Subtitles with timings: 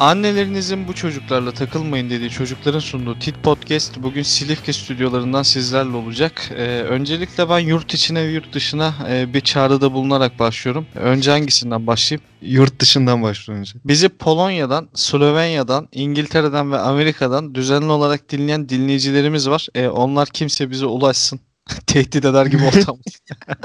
[0.00, 6.50] Annelerinizin bu çocuklarla takılmayın dediği çocukların sunduğu Tit Podcast bugün Silifke stüdyolarından sizlerle olacak.
[6.50, 10.86] Ee, öncelikle ben yurt içine ve yurt dışına e, bir çağrıda bulunarak başlıyorum.
[10.94, 12.24] Önce hangisinden başlayayım?
[12.42, 13.72] Yurt dışından önce.
[13.84, 19.68] Bizi Polonya'dan, Slovenya'dan, İngiltere'den ve Amerika'dan düzenli olarak dinleyen dinleyicilerimiz var.
[19.74, 21.40] Ee, onlar kimse bize ulaşsın.
[21.86, 22.98] Tehdit eder gibi ortam.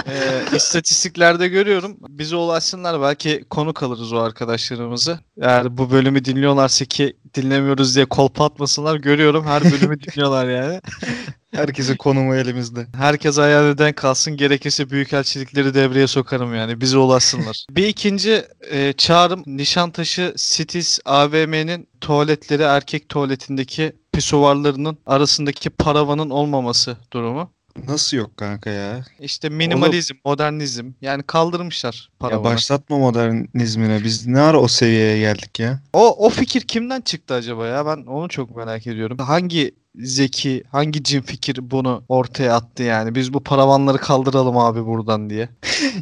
[0.07, 1.97] ee, istatistiklerde görüyorum.
[2.09, 3.01] Bize ulaşsınlar.
[3.01, 5.19] Belki konuk alırız o arkadaşlarımızı.
[5.41, 8.95] Eğer bu bölümü dinliyorlarsa ki dinlemiyoruz diye kolpa atmasınlar.
[8.95, 10.81] Görüyorum her bölümü dinliyorlar yani.
[11.51, 12.87] Herkesin konumu elimizde.
[12.95, 14.37] Herkes ayağından kalsın.
[14.37, 16.81] Gerekirse büyükelçilikleri devreye sokarım yani.
[16.81, 17.65] Bize ulaşsınlar.
[17.69, 27.51] bir ikinci e, çağrım Nişantaşı Cities AVM'nin tuvaletleri erkek tuvaletindeki pisuvarlarının arasındaki paravanın olmaması durumu.
[27.87, 29.05] Nasıl yok kanka ya?
[29.19, 30.91] İşte minimalizm, modernizm.
[31.01, 32.43] Yani kaldırmışlar Ya paravanı.
[32.43, 34.03] başlatma modernizmine.
[34.03, 35.81] Biz ne ara o seviyeye geldik ya?
[35.93, 37.85] O o fikir kimden çıktı acaba ya?
[37.85, 39.17] Ben onu çok merak ediyorum.
[39.17, 43.15] Hangi zeki, hangi cin fikir bunu ortaya attı yani?
[43.15, 45.49] Biz bu paravanları kaldıralım abi buradan diye.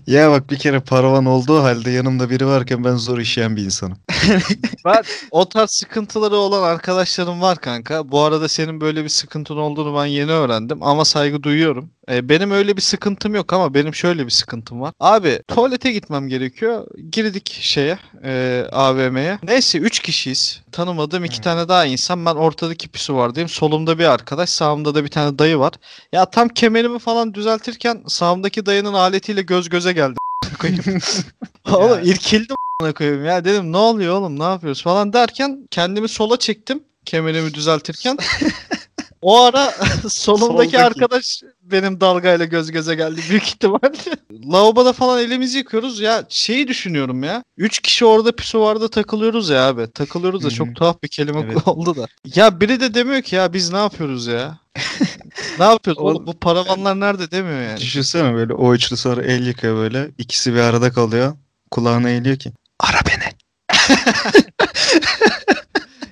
[0.08, 3.98] Ya bak bir kere paravan olduğu halde yanımda biri varken ben zor işleyen bir insanım.
[4.86, 8.12] Ben o tarz sıkıntıları olan arkadaşlarım var kanka.
[8.12, 11.90] Bu arada senin böyle bir sıkıntın olduğunu ben yeni öğrendim ama saygı duyuyorum.
[12.12, 14.94] Ee, benim öyle bir sıkıntım yok ama benim şöyle bir sıkıntım var.
[15.00, 16.88] Abi tuvalete gitmem gerekiyor.
[17.12, 19.40] Girdik şeye e, AVM'ye.
[19.44, 20.62] Neyse 3 kişiyiz.
[20.72, 22.26] Tanımadığım iki tane daha insan.
[22.26, 23.50] Ben ortadaki pisuvardayım.
[23.50, 24.50] Solumda bir arkadaş.
[24.50, 25.74] Sağımda da bir tane dayı var.
[26.12, 30.18] Ya tam kemerimi falan düzeltirken sağımdaki dayının aletiyle göz göze geldim.
[30.60, 30.84] koyayım.
[31.72, 32.56] Oğlum irkildim
[32.96, 38.18] koyayım ya dedim ne oluyor oğlum ne yapıyoruz falan derken kendimi sola çektim kemerimi düzeltirken.
[39.22, 39.72] o ara
[40.10, 40.80] solumdaki Soldaki.
[40.80, 43.92] arkadaş benim dalgayla göz göze geldi büyük ihtimalle.
[44.52, 47.44] Lavaboda falan elimizi yıkıyoruz ya şeyi düşünüyorum ya.
[47.58, 49.92] Üç kişi orada pisuvarda takılıyoruz ya abi.
[49.92, 51.68] Takılıyoruz da çok tuhaf bir kelime Evet.
[51.68, 52.08] oldu da.
[52.36, 54.60] Ya biri de demiyor ki ya biz ne yapıyoruz ya.
[55.60, 57.80] ne yapıyoruz oğlum Oğlum- bu paravanlar nerede demiyor yani.
[57.80, 60.10] Düşünsene böyle o üçlü sonra el yıkıyor böyle.
[60.18, 61.34] İkisi bir arada kalıyor.
[61.72, 62.52] Kulağına eğiliyor ki.
[62.80, 63.32] Ara beni.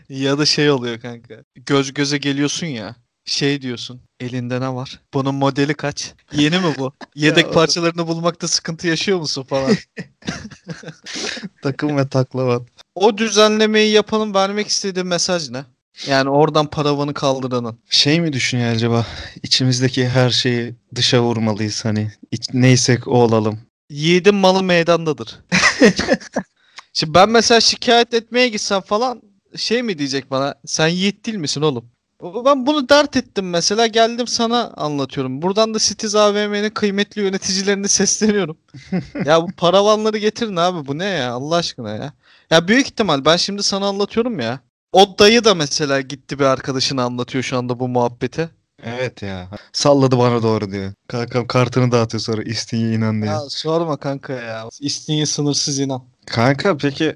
[0.09, 1.35] Ya da şey oluyor kanka.
[1.55, 2.95] Göz göze geliyorsun ya.
[3.29, 4.01] Şey diyorsun.
[4.19, 4.99] Elinde ne var?
[5.13, 6.13] Bunun modeli kaç?
[6.33, 6.93] Yeni mi bu?
[7.15, 9.71] Yedek parçalarını bulmakta sıkıntı yaşıyor musun falan.
[11.61, 12.61] Takım ve taklavat.
[12.95, 15.63] o düzenlemeyi yapanın vermek istediği mesaj ne?
[16.07, 17.79] Yani oradan paravanı kaldıranın.
[17.89, 19.05] Şey mi düşünüyor acaba?
[19.43, 22.11] İçimizdeki her şeyi dışa vurmalıyız hani.
[22.31, 23.59] İç- neysek o olalım.
[23.89, 25.39] Yiğidin malı meydandadır.
[26.93, 29.21] Şimdi ben mesela şikayet etmeye gitsem falan
[29.55, 30.55] şey mi diyecek bana?
[30.65, 31.85] Sen yiğit değil misin oğlum?
[32.23, 35.41] Ben bunu dert ettim mesela geldim sana anlatıyorum.
[35.41, 38.57] Buradan da Citiz AVM'nin kıymetli yöneticilerine sesleniyorum.
[39.25, 42.13] ya bu paravanları getirin abi bu ne ya Allah aşkına ya.
[42.51, 44.59] Ya büyük ihtimal ben şimdi sana anlatıyorum ya.
[44.93, 48.49] O dayı da mesela gitti bir arkadaşına anlatıyor şu anda bu muhabbeti.
[48.83, 49.49] Evet ya.
[49.73, 50.93] Salladı bana doğru diyor.
[51.07, 53.31] Kankam kartını dağıtıyor sonra İstinye inan diye.
[53.31, 54.69] Ya sorma kanka ya.
[54.79, 56.03] İstinye sınırsız inan.
[56.25, 57.15] Kanka peki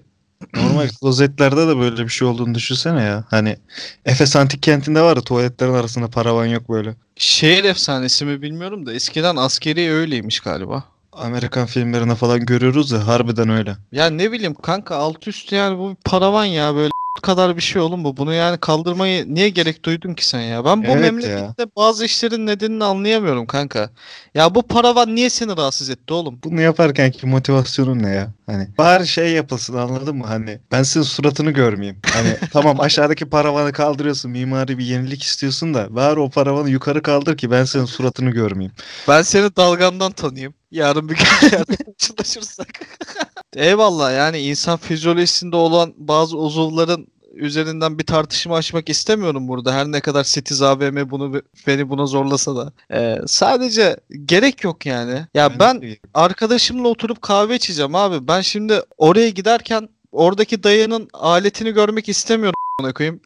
[0.56, 3.24] normal klozetlerde de böyle bir şey olduğunu düşünsene ya.
[3.30, 3.58] Hani
[4.06, 6.96] Efes Antik Kenti'nde var ya tuvaletlerin arasında paravan yok böyle.
[7.16, 10.84] Şehir efsanesi mi bilmiyorum da eskiden askeri öyleymiş galiba.
[11.12, 13.78] Amerikan filmlerinde falan görüyoruz ya harbiden öyle.
[13.92, 16.92] Ya ne bileyim kanka alt üst yani bu bir paravan ya böyle
[17.22, 18.18] kadar bir şey oğlum bu.
[18.18, 20.66] Bunu yani kaldırmayı niye gerek duydun ki sen ya?
[20.66, 23.90] Ben bu Evet memlekette bazı işlerin nedenini anlayamıyorum kanka.
[24.34, 26.40] Ya bu paravan niye seni rahatsız etti oğlum?
[26.44, 28.32] Bunu yaparken ki motivasyonun ne ya?
[28.46, 30.26] Hani bari şey yapılsın anladın mı?
[30.28, 32.00] Hani ben senin suratını görmeyeyim.
[32.14, 37.38] Hani tamam aşağıdaki paravanı kaldırıyorsun mimari bir yenilik istiyorsun da bari o paravanı yukarı kaldır
[37.38, 38.74] ki ben senin suratını görmeyeyim.
[39.08, 40.54] Ben seni dalgandan tanıyayım.
[40.72, 42.68] Yarın bir gün yerde karşılaşırsak.
[43.56, 49.74] Eyvallah yani insan fizyolojisinde olan bazı uzuvların üzerinden bir tartışma açmak istemiyorum burada.
[49.74, 52.72] Her ne kadar Setiz AVM bunu beni buna zorlasa da.
[52.94, 55.26] Ee, sadece gerek yok yani.
[55.34, 58.28] Ya ben de- arkadaşımla oturup kahve içeceğim abi.
[58.28, 63.22] Ben şimdi oraya giderken oradaki dayının aletini görmek istemiyorum a**ına koyayım.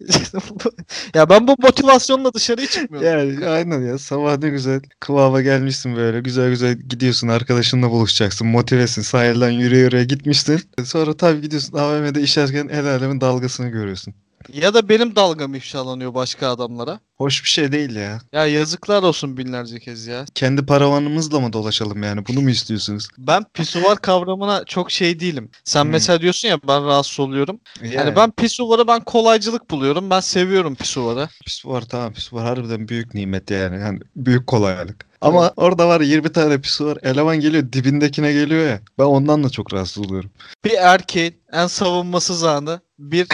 [1.16, 3.08] ya ben bu motivasyonla dışarıya çıkmıyorum.
[3.08, 9.02] Yani aynen ya sabah ne güzel kıvama gelmişsin böyle güzel güzel gidiyorsun arkadaşınla buluşacaksın motivesin
[9.02, 10.62] sahilden yürüye yürüye gitmişsin.
[10.86, 14.14] Sonra tabii gidiyorsun AVM'de işerken el alemin dalgasını görüyorsun.
[14.54, 17.00] Ya da benim dalgam ifşalanıyor başka adamlara.
[17.18, 18.20] Hoş bir şey değil ya.
[18.34, 20.26] Ya yazıklar olsun binlerce kez ya.
[20.36, 23.08] Kendi paravanımızla mı dolaşalım yani bunu mu istiyorsunuz?
[23.18, 25.50] Ben pisuvar kavramına çok şey değilim.
[25.64, 25.90] Sen Hmm.
[25.92, 27.60] mesela diyorsun ya ben rahatsız oluyorum.
[27.84, 30.10] Yani, Yani ben pisuvarı ben kolaycılık buluyorum.
[30.10, 31.30] Ben seviyorum pisuvarı.
[31.46, 33.80] pisuvar tamam pisuvar harbiden büyük nimet yani.
[33.80, 35.08] yani büyük kolaylık.
[35.22, 38.80] Ama orada var 20 tane pisuvar eleman geliyor dibindekine geliyor ya.
[39.00, 40.30] Ben ondan da çok rahatsız oluyorum.
[40.66, 43.28] Bir erkeğin en savunmasız anı bir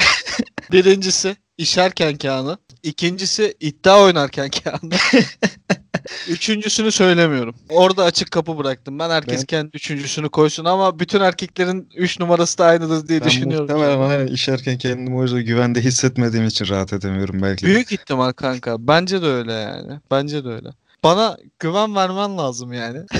[0.72, 2.58] Birincisi işerkenki anı.
[2.84, 4.94] İkincisi iddia oynarkenki anı.
[6.30, 7.56] Üçüncüsünü söylemiyorum.
[7.70, 9.00] Orada açık kapı bıraktım.
[9.00, 13.28] Ben herkes Ben- kendi üçüncüsünü koysun ama bütün erkeklerin üç numarası da aynıdır diye Ben
[13.28, 13.68] düşünüyorum.
[13.72, 17.66] muhtemelen hani işerken kendimi o yüzden güvende hissetmediğim için rahat edemiyorum belki.
[17.66, 17.70] de.
[17.70, 18.88] Büyük ihtimal kanka.
[18.88, 20.00] Bence de öyle yani.
[20.12, 20.70] Bence de öyle.
[21.04, 23.00] Bana güven vermen lazım yani.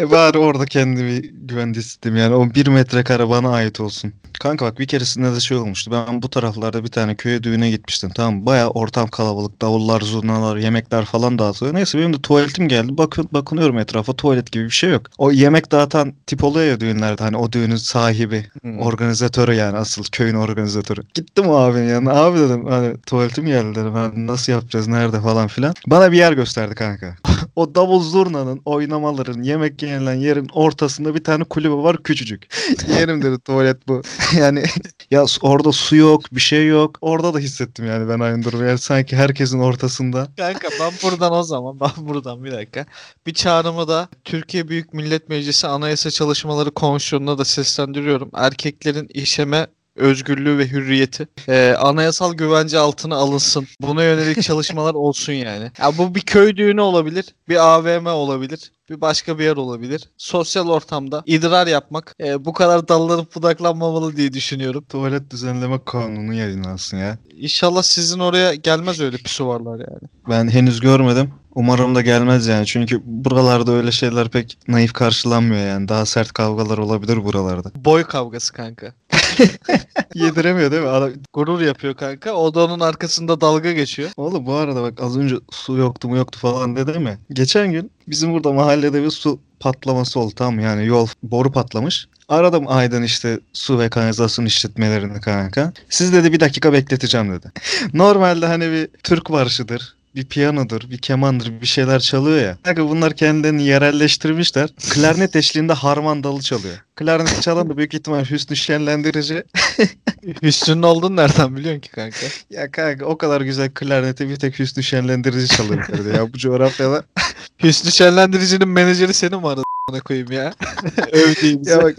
[0.00, 4.12] E bari orada kendimi güvende hissettim yani o bir metrekare bana ait olsun.
[4.40, 5.90] Kanka bak bir keresinde de şey olmuştu.
[5.90, 8.10] Ben bu taraflarda bir tane köye düğüne gitmiştim.
[8.14, 8.46] Tamam mı?
[8.46, 9.62] Bayağı ortam kalabalık.
[9.62, 11.74] Davullar, zurnalar, yemekler falan dağıtılıyor.
[11.74, 12.98] Neyse benim de tuvaletim geldi.
[12.98, 15.02] Bakın bakınıyorum etrafa tuvalet gibi bir şey yok.
[15.18, 17.22] O yemek dağıtan tip oluyor ya düğünlerde.
[17.22, 18.46] Hani o düğünün sahibi.
[18.62, 18.78] Hmm.
[18.78, 21.02] Organizatörü yani asıl köyün organizatörü.
[21.14, 22.12] Gittim o abinin yanına.
[22.12, 23.92] Abi dedim hani tuvaletim geldi dedim.
[23.92, 25.74] Hani nasıl yapacağız nerede falan filan.
[25.86, 27.09] Bana bir yer gösterdi kanka.
[27.56, 32.48] o davul zurnanın oynamaların yemek yenilen yerin ortasında bir tane kulübe var küçücük.
[32.98, 34.02] Yerim dedi tuvalet bu.
[34.38, 34.64] yani
[35.10, 36.98] ya orada su yok bir şey yok.
[37.00, 38.64] Orada da hissettim yani ben aynı durumu.
[38.64, 40.28] Yani sanki herkesin ortasında.
[40.36, 42.86] Kanka ben buradan o zaman ben buradan bir dakika.
[43.26, 48.30] Bir çağrımı da Türkiye Büyük Millet Meclisi Anayasa Çalışmaları Komisyonu'na da seslendiriyorum.
[48.34, 49.66] Erkeklerin işeme
[49.96, 53.66] özgürlüğü ve hürriyeti e, anayasal güvence altına alınsın.
[53.80, 55.70] Buna yönelik çalışmalar olsun yani.
[55.78, 60.10] Ya bu bir köy düğünü olabilir, bir AVM olabilir, bir başka bir yer olabilir.
[60.16, 64.84] Sosyal ortamda idrar yapmak e, bu kadar dallanıp budaklanmamalı diye düşünüyorum.
[64.88, 67.18] Tuvalet düzenleme kanunu yayınlansın ya.
[67.36, 70.10] İnşallah sizin oraya gelmez öyle pisuvarlar yani.
[70.28, 71.32] Ben henüz görmedim.
[71.54, 72.66] Umarım da gelmez yani.
[72.66, 75.88] Çünkü buralarda öyle şeyler pek naif karşılanmıyor yani.
[75.88, 77.70] Daha sert kavgalar olabilir buralarda.
[77.74, 78.94] Boy kavgası kanka.
[80.14, 80.88] Yediremiyor değil mi?
[80.88, 81.10] Adam...
[81.32, 82.32] Gurur yapıyor kanka.
[82.32, 84.10] O da onun arkasında dalga geçiyor.
[84.16, 87.18] Oğlum bu arada bak az önce su yoktu mu yoktu falan dedi mi?
[87.32, 90.62] Geçen gün bizim burada mahallede bir su patlaması oldu mı?
[90.62, 92.08] Yani yol boru patlamış.
[92.28, 95.72] Aradım Aydın işte su ve kanalizasyon işletmelerini kanka.
[95.88, 97.52] Siz dedi bir dakika bekleteceğim dedi.
[97.94, 99.94] Normalde hani bir Türk marşıdır.
[100.14, 102.58] Bir piyanodur, bir kemandır, bir şeyler çalıyor ya.
[102.62, 104.70] Kanka bunlar kendilerini yerelleştirmişler.
[104.90, 106.74] Klarnet eşliğinde harman dalı çalıyor.
[106.96, 109.44] Klarnet çalan da büyük ihtimal Hüsnü Şenlendirici.
[110.42, 112.26] Hüsnü'nün olduğunu nereden biliyorsun ki kanka?
[112.50, 117.04] Ya kanka o kadar güzel klarneti bir tek Hüsnü Şenlendirici çalıyor ya bu coğrafyada.
[117.62, 120.54] Hüsnü Şenlendirici'nin menajeri seni mi aradı a**ına koyayım ya?
[121.12, 121.70] Övdüğümüzü.
[121.70, 121.96] Ya bak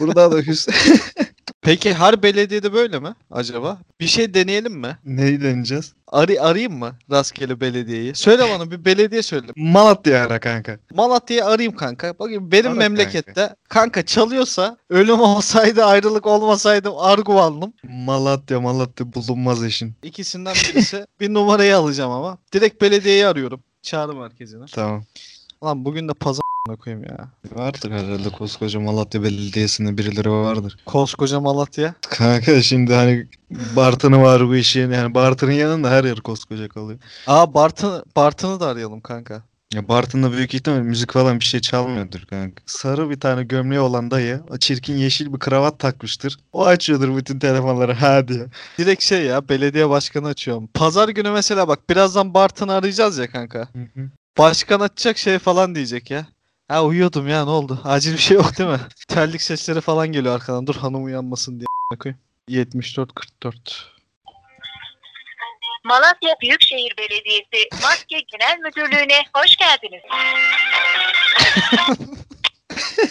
[0.00, 0.74] burada da Hüsnü...
[1.62, 3.78] Peki her belediyede böyle mi acaba?
[4.00, 4.98] Bir şey deneyelim mi?
[5.04, 5.92] Neyi deneyeceğiz?
[6.08, 8.14] Arı arayayım mı rastgele belediyeyi?
[8.14, 9.46] Söyle bana bir belediye söyle.
[9.56, 10.78] Malatya ara kanka.
[10.94, 12.18] Malatya'yı arayayım kanka.
[12.18, 14.06] Bakayım benim Ara memlekette kanka.
[14.06, 17.72] çalıyorsa ölüm olsaydı ayrılık olmasaydı arguvanlım.
[17.84, 19.94] Malatya Malatya bulunmaz işin.
[20.02, 21.06] İkisinden birisi.
[21.20, 22.38] bir numarayı alacağım ama.
[22.52, 23.60] Direkt belediyeyi arıyorum.
[23.82, 24.64] Çağrı merkezine.
[24.72, 25.04] Tamam.
[25.64, 27.28] Lan bugün de pazar a**ına koyayım ya.
[27.52, 30.76] Vardır herhalde koskoca Malatya Belediyesi'nde birileri vardır.
[30.86, 31.94] Koskoca Malatya.
[32.10, 33.26] Kanka şimdi hani
[33.76, 36.98] Bartın'ı var bu işin yani Bartın'ın yanında her yer koskoca kalıyor.
[37.26, 39.42] Aa Bartın, Bartın'ı da arayalım kanka.
[39.74, 42.62] Ya Bartın'da büyük ihtimal müzik falan bir şey çalmıyordur kanka.
[42.66, 46.38] Sarı bir tane gömleği olan dayı o çirkin yeşil bir kravat takmıştır.
[46.52, 48.46] O açıyordur bütün telefonları ha diye.
[48.78, 50.66] Direkt şey ya belediye başkanı açıyorum.
[50.74, 53.68] Pazar günü mesela bak birazdan Bartın'ı arayacağız ya kanka.
[54.38, 56.26] Başkan açacak şey falan diyecek ya.
[56.72, 57.80] Ha uyuyordum ya ne oldu?
[57.84, 58.80] Acil bir şey yok değil mi?
[59.08, 60.66] Terlik sesleri falan geliyor arkadan.
[60.66, 62.20] Dur hanım uyanmasın diye a**ına koyayım.
[62.48, 63.86] 74 44.
[65.84, 70.02] Malatya Büyükşehir Belediyesi Maske Genel Müdürlüğü'ne hoş geldiniz.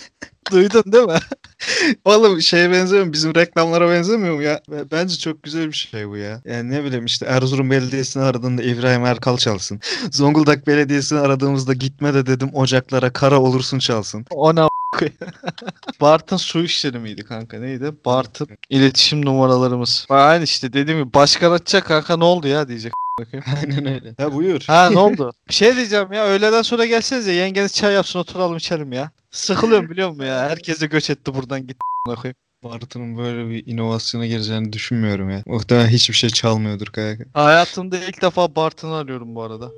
[0.51, 1.19] Duydun değil mi?
[2.05, 3.13] Oğlum şeye benzemiyor mu?
[3.13, 4.61] Bizim reklamlara benzemiyor mu ya?
[4.91, 6.41] Bence çok güzel bir şey bu ya.
[6.45, 9.79] Yani ne bileyim işte Erzurum Belediyesi'ni aradığında İbrahim Erkal çalsın.
[10.11, 14.25] Zonguldak Belediyesi'ni aradığımızda gitme de dedim ocaklara kara olursun çalsın.
[14.31, 15.17] O ne a**ına koyayım?
[16.01, 17.91] Bartın su işleri miydi kanka neydi?
[18.05, 20.05] Bartın iletişim numaralarımız.
[20.09, 22.93] Aynı işte dediğim gibi başkan açacak kanka ne oldu ya diyecek.
[23.19, 23.51] a**ına koyayım.
[23.61, 24.15] Aynen öyle.
[24.19, 24.63] Ya buyur.
[24.67, 25.33] Ha ne oldu?
[25.49, 29.11] Bir şey diyeceğim ya öğleden sonra gelseniz ya yengeniz çay yapsın oturalım içelim ya.
[29.31, 30.39] Sıkılıyorum biliyor musun ya?
[30.49, 32.35] Herkese göç etti buradan git koyayım.
[32.63, 35.43] Bartın'ın böyle bir inovasyona gireceğini düşünmüyorum ya.
[35.45, 37.23] Muhtemelen hiçbir şey çalmıyordur kanka.
[37.33, 39.69] Hayatımda ilk defa Bartın'ı arıyorum bu arada.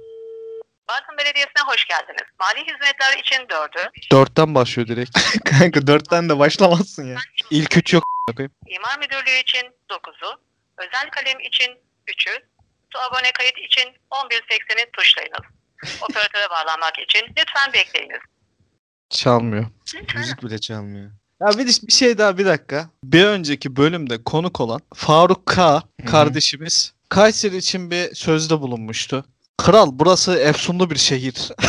[0.89, 2.27] Bartın Belediyesi'ne hoş geldiniz.
[2.39, 5.19] Mali hizmetler için 4'ü, Dörtten başlıyor direkt.
[5.45, 7.17] kanka dörtten de başlamazsın ya.
[7.51, 8.03] İlk üç yok
[8.35, 8.51] koyayım.
[8.67, 10.41] imar müdürlüğü için 9'u,
[10.77, 11.71] özel kalem için
[12.07, 12.33] 3'ü,
[12.93, 15.45] su abone kayıt için 1180'i tuşlayınız.
[16.01, 18.19] Operatöre bağlanmak için lütfen bekleyiniz.
[19.13, 19.65] Çalmıyor.
[20.15, 21.11] Müzik bile çalmıyor.
[21.41, 22.89] Ya bir, bir şey daha bir dakika.
[23.03, 29.25] Bir önceki bölümde konuk olan Faruk K kardeşimiz Kayseri için bir sözde bulunmuştu.
[29.57, 31.51] Kral burası efsunlu bir şehir.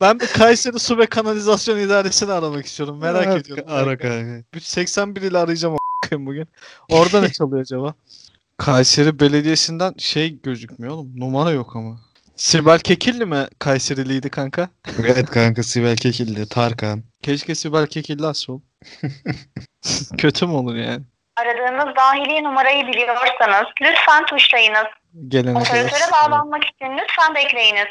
[0.00, 2.98] Ben bir Kayseri Su ve Kanalizasyon İdaresi'ni aramak istiyorum.
[2.98, 3.64] Merak Evet, ediyorum.
[3.68, 4.44] Ara kanka.
[4.54, 6.48] Bir 81 ile arayacağım a**ayım bugün.
[6.88, 7.94] Orada ne çalıyor acaba?
[8.56, 11.20] Kayseri Belediyesi'nden şey gözükmüyor oğlum.
[11.20, 12.00] Numara yok ama.
[12.40, 14.68] Sibel Kekilli mi Kayseriliydi kanka?
[14.98, 17.02] Evet kanka Sibel Kekilli, Tarkan.
[17.22, 18.62] Keşke Sibel Kekilli oğlum.
[20.18, 21.02] Kötü mü olur yani?
[21.36, 24.86] Aradığınız dahili numarayı biliyorsanız lütfen tuşlayınız.
[25.28, 25.70] Gelene kadar.
[25.70, 27.88] Operatöre bağlanmak için lütfen bekleyiniz.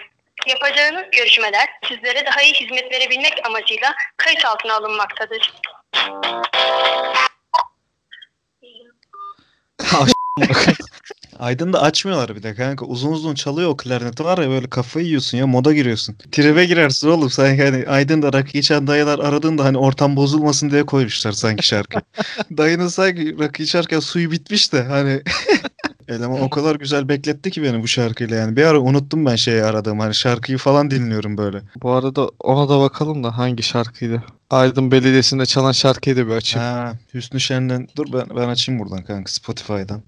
[0.48, 5.54] Yapacağınız görüşmeler sizlere daha iyi hizmet verebilmek amacıyla kayıt altına alınmaktadır.
[11.40, 12.86] Aydın da açmıyorlar bir de kanka.
[12.86, 16.16] Uzun uzun çalıyor o klarneti var ya böyle kafayı yiyorsun ya moda giriyorsun.
[16.32, 20.86] Tribe girersin oğlum sen yani Aydın da rakı içen dayılar aradığında hani ortam bozulmasın diye
[20.86, 22.00] koymuşlar sanki şarkı.
[22.58, 25.22] Dayının sanki rakı içerken suyu bitmiş de hani
[26.08, 28.56] Eleman o kadar güzel bekletti ki beni bu şarkıyla yani.
[28.56, 31.62] Bir ara unuttum ben şeyi aradığım hani şarkıyı falan dinliyorum böyle.
[31.82, 34.24] Bu arada ona da bakalım da hangi şarkıydı?
[34.50, 36.68] Aydın Belediyesi'nde çalan şarkıyı da bir açayım.
[36.68, 40.02] Ha, Hüsnü Şen'den dur ben, ben açayım buradan kanka Spotify'dan.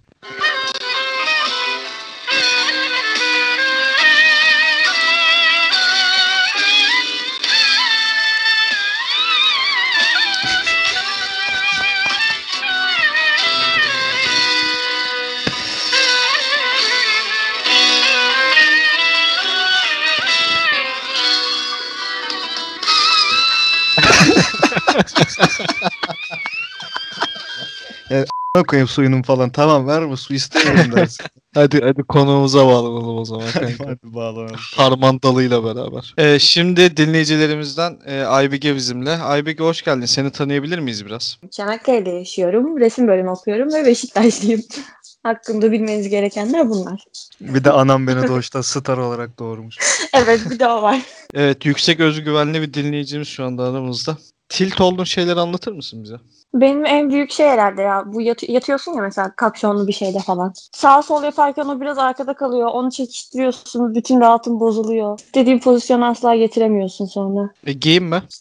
[28.56, 31.26] Ne koyayım suyunun falan tamam verme su istemiyorum dersin.
[31.54, 34.56] Hadi hadi konuğumuza bağlanalım o zaman Hadi, hadi bağlanalım.
[34.76, 36.14] Harman dalıyla beraber.
[36.18, 39.12] Ee, şimdi dinleyicilerimizden e, Aybige bizimle.
[39.12, 40.06] Aybige hoş geldin.
[40.06, 41.38] Seni tanıyabilir miyiz biraz?
[41.52, 42.80] Çanakkale'de yaşıyorum.
[42.80, 44.62] Resim bölümü okuyorum ve Beşiktaşlıyım.
[45.24, 47.06] Hakkında bilmeniz gerekenler bunlar.
[47.42, 49.78] Bir de anam beni doğuştan star olarak doğurmuş.
[50.14, 51.02] Evet bir de o var.
[51.34, 54.18] Evet yüksek özgüvenli bir dinleyicimiz şu anda aramızda.
[54.50, 56.16] Tilt olduğun şeyleri anlatır mısın bize?
[56.54, 58.04] Benim en büyük şey herhalde ya.
[58.06, 60.54] Bu yat- yatıyorsun ya mesela kapşonlu bir şeyde falan.
[60.72, 62.70] Sağ sol yaparken o biraz arkada kalıyor.
[62.74, 63.96] Onu çekiştiriyorsun.
[63.96, 65.20] Bütün rahatın bozuluyor.
[65.36, 67.50] Dediğim pozisyonu asla getiremiyorsun sonra.
[67.66, 68.24] E, giyinme.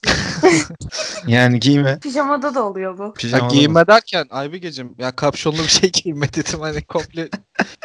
[1.27, 1.99] Yani giyme.
[1.99, 3.03] Pijamada da oluyor bu.
[3.03, 3.53] Ya, Pijamalı mı?
[3.53, 7.29] giyinme derken Aybigeciğim ya kapşonlu bir şey giyinme dedim hani komple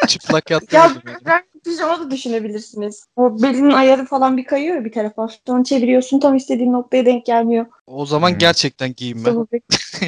[0.07, 1.01] çıplak Ya yattım.
[1.05, 1.17] yani.
[1.25, 3.05] ben pijama da düşünebilirsiniz.
[3.15, 5.27] O belinin ayarı falan bir kayıyor ya bir tarafa.
[5.47, 7.65] Sonra çeviriyorsun tam istediğin noktaya denk gelmiyor.
[7.87, 8.37] O zaman Hmm.
[8.37, 9.29] gerçekten giyinme.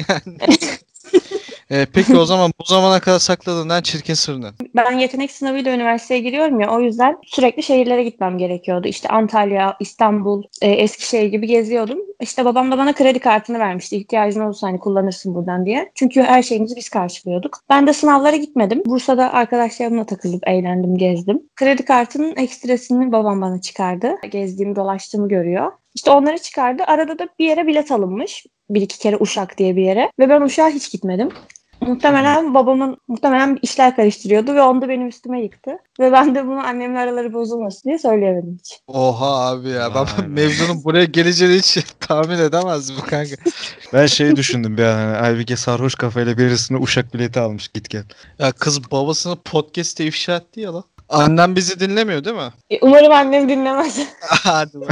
[0.08, 0.38] Yani.
[1.70, 4.46] E, peki o zaman bu zamana kadar sakladığın en çirkin sır ne?
[4.76, 8.88] Ben yetenek sınavıyla üniversiteye giriyorum ya o yüzden sürekli şehirlere gitmem gerekiyordu.
[8.88, 11.98] İşte Antalya, İstanbul, e, Eskişehir gibi geziyordum.
[12.20, 13.96] İşte babam da bana kredi kartını vermişti.
[13.96, 15.90] İhtiyacın olursa hani kullanırsın buradan diye.
[15.94, 17.60] Çünkü her şeyimizi biz karşılıyorduk.
[17.70, 18.82] Ben de sınavlara gitmedim.
[18.86, 21.42] Bursa'da arkadaşlarımla takılıp eğlendim, gezdim.
[21.56, 24.14] Kredi kartının ekstresini babam bana çıkardı.
[24.30, 25.72] Gezdiğimi, dolaştığımı görüyor.
[25.98, 26.82] İşte onları çıkardı.
[26.86, 28.46] Arada da bir yere bilet alınmış.
[28.70, 30.10] Bir iki kere Uşak diye bir yere.
[30.18, 31.28] Ve ben Uşak'a hiç gitmedim.
[31.80, 35.70] Muhtemelen babamın muhtemelen işler karıştırıyordu ve onu da benim üstüme yıktı.
[36.00, 38.80] Ve ben de bunu annemle araları bozulmasın diye söyleyemedim hiç.
[38.86, 40.26] Oha abi ya ben be.
[40.28, 43.34] mevzunun buraya geleceğini hiç tahmin edemezdim kanka.
[43.92, 48.04] Ben şey düşündüm bir an hani Aybike sarhoş kafayla birisine uşak bileti almış git gel.
[48.38, 50.84] Ya kız babasını podcast'te ifşa etti ya lan.
[51.08, 52.52] Annem bizi dinlemiyor değil mi?
[52.70, 53.98] E, Umarım annem dinlemez.
[54.20, 54.90] Hadi bak.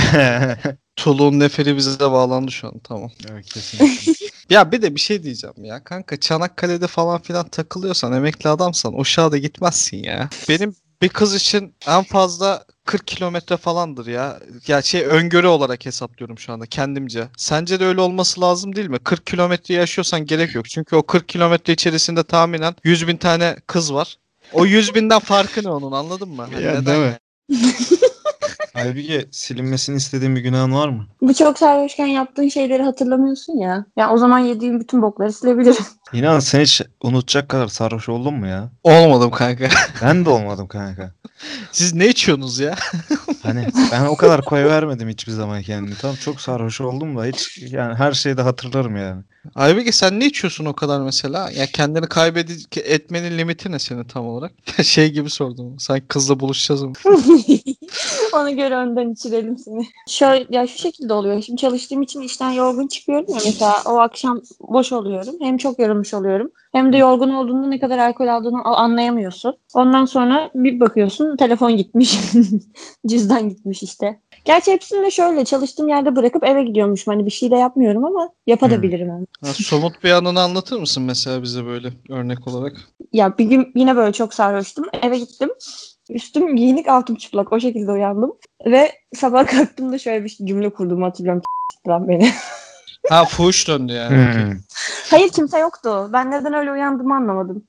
[0.96, 3.10] Tulu'nun neferi bize de bağlandı şu an tamam.
[3.30, 4.12] evet, kesinlikle.
[4.50, 9.32] Ya bir de bir şey diyeceğim ya kanka Çanakkale'de falan filan takılıyorsan emekli adamsan Uşak'a
[9.32, 10.28] da gitmezsin ya.
[10.48, 14.38] Benim bir kız için en fazla 40 kilometre falandır ya.
[14.66, 17.28] Ya şey öngörü olarak hesaplıyorum şu anda kendimce.
[17.36, 18.98] Sence de öyle olması lazım değil mi?
[18.98, 20.68] 40 kilometre yaşıyorsan gerek yok.
[20.68, 24.16] Çünkü o 40 kilometre içerisinde tahminen 100 bin tane kız var.
[24.52, 26.42] O 100 binden farkı ne onun anladın mı?
[26.42, 27.04] Hani Ya, neden değil mi?
[27.04, 27.18] yani?
[28.76, 31.06] Aybike silinmesini istediğin bir günahın var mı?
[31.20, 33.84] Bu çok sarhoşken yaptığın şeyleri hatırlamıyorsun ya.
[33.96, 35.84] Ya o zaman yediğim bütün bokları silebilirim.
[36.12, 38.70] İnan sen hiç unutacak kadar sarhoş oldun mu ya?
[38.84, 39.68] Olmadım kanka.
[40.02, 41.12] Ben de olmadım kanka.
[41.72, 42.74] Siz ne içiyorsunuz ya?
[43.42, 45.96] Hani ben o kadar koy vermedim hiçbir zaman kendimi.
[46.00, 49.22] Tamam çok sarhoş oldum da hiç yani her şeyi de hatırlarım yani.
[49.54, 51.50] Aybeke sen ne içiyorsun o kadar mesela?
[51.50, 54.52] Ya kendini kaybedip etmenin limiti ne senin tam olarak?
[54.82, 55.78] şey gibi sordum.
[55.78, 56.92] Sanki kızla buluşacağız mı?
[58.34, 59.86] Ona göre önden içirelim seni.
[60.08, 61.42] Şöyle, ya şu şekilde oluyor.
[61.42, 65.34] Şimdi çalıştığım için işten yorgun çıkıyorum ya mesela o akşam boş oluyorum.
[65.40, 66.50] Hem çok yorulmuş oluyorum.
[66.72, 69.56] Hem de yorgun olduğunda ne kadar alkol aldığını anlayamıyorsun.
[69.74, 72.18] Ondan sonra bir bakıyorsun telefon gitmiş.
[73.06, 74.20] Cüzdan gitmiş işte.
[74.44, 77.12] Gerçi hepsini de şöyle çalıştığım yerde bırakıp eve gidiyormuşum.
[77.12, 79.26] Hani bir şey de yapmıyorum ama yapabilirim onu.
[79.44, 82.76] Ha, somut bir anını anlatır mısın mesela bize böyle örnek olarak?
[83.12, 84.84] Ya bir gün yine böyle çok sarhoştum.
[85.02, 85.50] Eve gittim.
[86.10, 87.52] Üstüm giyinik altım çıplak.
[87.52, 88.32] O şekilde uyandım.
[88.66, 91.42] Ve sabah kalktığımda şöyle bir cümle kurduğumu hatırlıyorum.
[91.88, 92.32] lan beni.
[93.08, 94.16] Ha fuhuş döndü yani.
[94.16, 94.58] Hmm.
[95.10, 96.10] Hayır kimse yoktu.
[96.12, 97.64] Ben neden öyle uyandığımı anlamadım.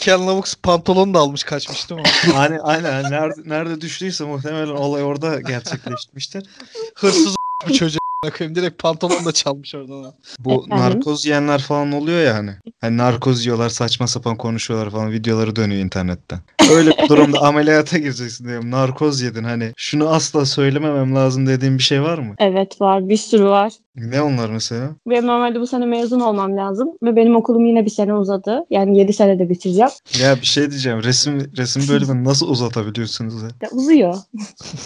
[0.00, 2.06] Ken Lavux pantolonu da almış kaçmış değil mi?
[2.36, 3.02] Aynen aynen.
[3.10, 6.48] Nerede, nerede düştüyse muhtemelen olay orada gerçekleşmiştir.
[6.94, 7.36] Hırsız
[7.68, 7.98] bu çocuğu
[8.30, 8.54] koyayım.
[8.54, 10.02] Direkt pantolonu da çalmış oradan.
[10.04, 10.14] ha.
[10.38, 10.84] Bu Efendim?
[10.84, 12.50] narkoz yiyenler falan oluyor ya hani.
[12.80, 16.38] Hani narkoz yiyorlar saçma sapan konuşuyorlar falan videoları dönüyor internetten.
[16.72, 18.70] Öyle bir durumda ameliyata gireceksin diyorum.
[18.70, 22.34] Narkoz yedin hani şunu asla söylememem lazım dediğin bir şey var mı?
[22.38, 23.08] Evet var.
[23.08, 23.72] Bir sürü var.
[23.96, 24.90] Ne onlar mesela?
[25.06, 26.88] Benim normalde bu sene mezun olmam lazım.
[27.02, 28.64] Ve benim okulum yine bir sene uzadı.
[28.70, 29.90] Yani 7 senede bitireceğim.
[30.20, 31.02] Ya bir şey diyeceğim.
[31.02, 33.48] Resim resim bölümünü nasıl uzatabiliyorsunuz ya?
[33.62, 34.14] Ya uzuyor.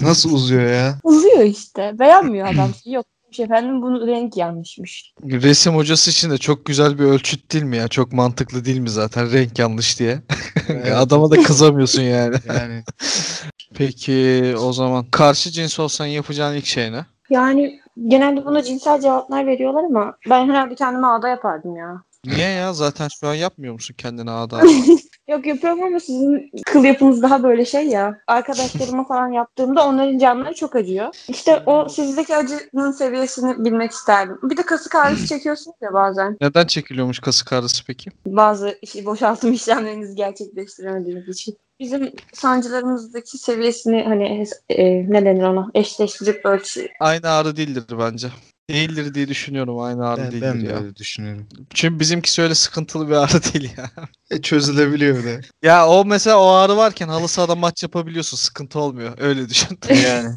[0.00, 0.99] Nasıl uzuyor ya?
[1.02, 1.92] Uzuyor işte.
[1.99, 2.71] Beğenmiyor adam.
[2.87, 3.07] Yok
[3.40, 5.12] efendim bunun renk yanlışmış.
[5.23, 7.88] Resim hocası için de çok güzel bir ölçüt değil mi ya?
[7.88, 10.23] Çok mantıklı değil mi zaten renk yanlış diye?
[10.68, 10.92] Evet.
[10.97, 12.37] Adama da kızamıyorsun yani.
[12.49, 12.85] Yani
[13.75, 17.06] Peki o zaman karşı cins olsan yapacağın ilk şey ne?
[17.30, 22.02] Yani genelde buna cinsel cevaplar veriyorlar ama ben herhalde kendime ağda yapardım ya.
[22.27, 22.73] Niye ya?
[22.73, 24.63] Zaten şu an yapmıyor musun kendine ada?
[25.29, 28.19] Yok yapıyorum ama sizin kıl yapınız daha böyle şey ya.
[28.27, 31.15] Arkadaşlarıma falan yaptığımda onların canları çok acıyor.
[31.29, 34.39] İşte o sizdeki acının seviyesini bilmek isterdim.
[34.43, 36.37] Bir de kasık ağrısı çekiyorsunuz ya bazen.
[36.41, 38.11] Neden çekiliyormuş kasık ağrısı peki?
[38.27, 41.57] Bazı işi boşaltım işlemlerinizi gerçekleştiremediğiniz için.
[41.81, 46.89] Bizim sancılarımızdaki seviyesini hani e, ne denir ona eşleştirip ölçü.
[47.01, 48.29] Aynı ağrı değildir bence.
[48.71, 50.77] Değildir diye düşünüyorum aynı ağrı ben, değildir ben de ya.
[50.77, 51.47] öyle düşünüyorum.
[51.75, 53.91] Çünkü bizimkisi öyle sıkıntılı bir ağrı değil ya.
[54.31, 55.41] E, çözülebiliyor da.
[55.63, 58.37] Ya o mesela o ağrı varken halı sahada maç yapabiliyorsun.
[58.37, 59.15] Sıkıntı olmuyor.
[59.19, 59.79] Öyle düşün.
[60.05, 60.29] Yani.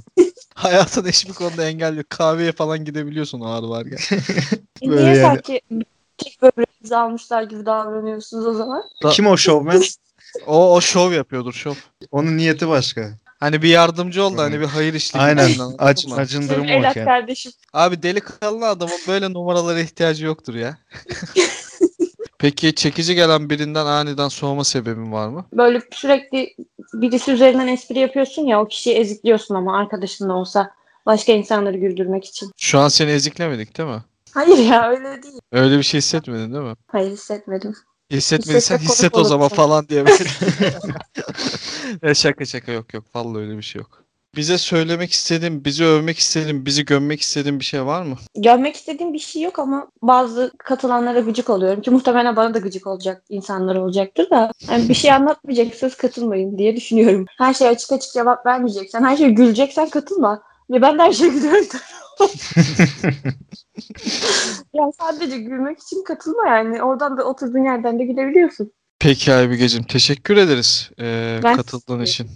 [0.55, 2.09] Hayatın hiçbir konuda engel yok.
[2.09, 3.97] Kahveye falan gidebiliyorsun o ağrı varken.
[4.81, 5.35] E, Böyle Niye yani.
[5.35, 5.61] sanki
[6.17, 8.83] tek böbreğinizi almışlar gibi davranıyorsunuz o zaman?
[9.11, 9.81] Kim o şovmen?
[10.47, 11.73] O, o şov yapıyordur şov.
[12.11, 13.17] Onun niyeti başka.
[13.41, 15.13] Hani bir yardımcı oldu hani bir hayır işi.
[15.13, 15.59] gibi Aynen.
[15.59, 16.15] anladın Ac mı?
[16.15, 17.05] acındırım o evlat yani.
[17.05, 17.51] kardeşim.
[17.73, 20.77] Abi delikanlı adamın böyle numaralara ihtiyacı yoktur ya.
[22.37, 25.45] Peki çekici gelen birinden aniden soğuma sebebin var mı?
[25.53, 26.55] Böyle sürekli
[26.93, 30.71] birisi üzerinden espri yapıyorsun ya o kişiyi ezikliyorsun ama arkadaşın da olsa
[31.05, 32.51] başka insanları güldürmek için.
[32.57, 34.03] Şu an seni eziklemedik değil mi?
[34.33, 35.39] Hayır ya öyle değil.
[35.51, 36.75] Öyle bir şey hissetmedin değil mi?
[36.87, 37.75] Hayır hissetmedim.
[38.11, 40.23] Hissetmediysen Hissetmek hisset o zaman falan diye böyle.
[42.07, 43.03] ya şaka şaka yok yok.
[43.15, 44.01] Vallahi öyle bir şey yok.
[44.35, 48.15] Bize söylemek istediğin, bizi övmek istediğin, bizi gömmek istediğin bir şey var mı?
[48.35, 52.87] Görmek istediğim bir şey yok ama bazı katılanlara gıcık oluyorum ki muhtemelen bana da gıcık
[52.87, 54.51] olacak insanlar olacaktır da.
[54.69, 57.25] Yani bir şey anlatmayacaksanız katılmayın diye düşünüyorum.
[57.37, 60.41] Her şeye açık açık cevap vermeyeceksen, her şeye güleceksen katılma.
[60.69, 61.65] Ve ben de her şeye gülüyorum.
[64.73, 66.83] yani sadece gülmek için katılma yani.
[66.83, 68.71] Oradan da oturduğun yerden de gülebiliyorsun.
[68.99, 72.27] Peki Aybigeciğim teşekkür ederiz eee, Ben katıldığın için.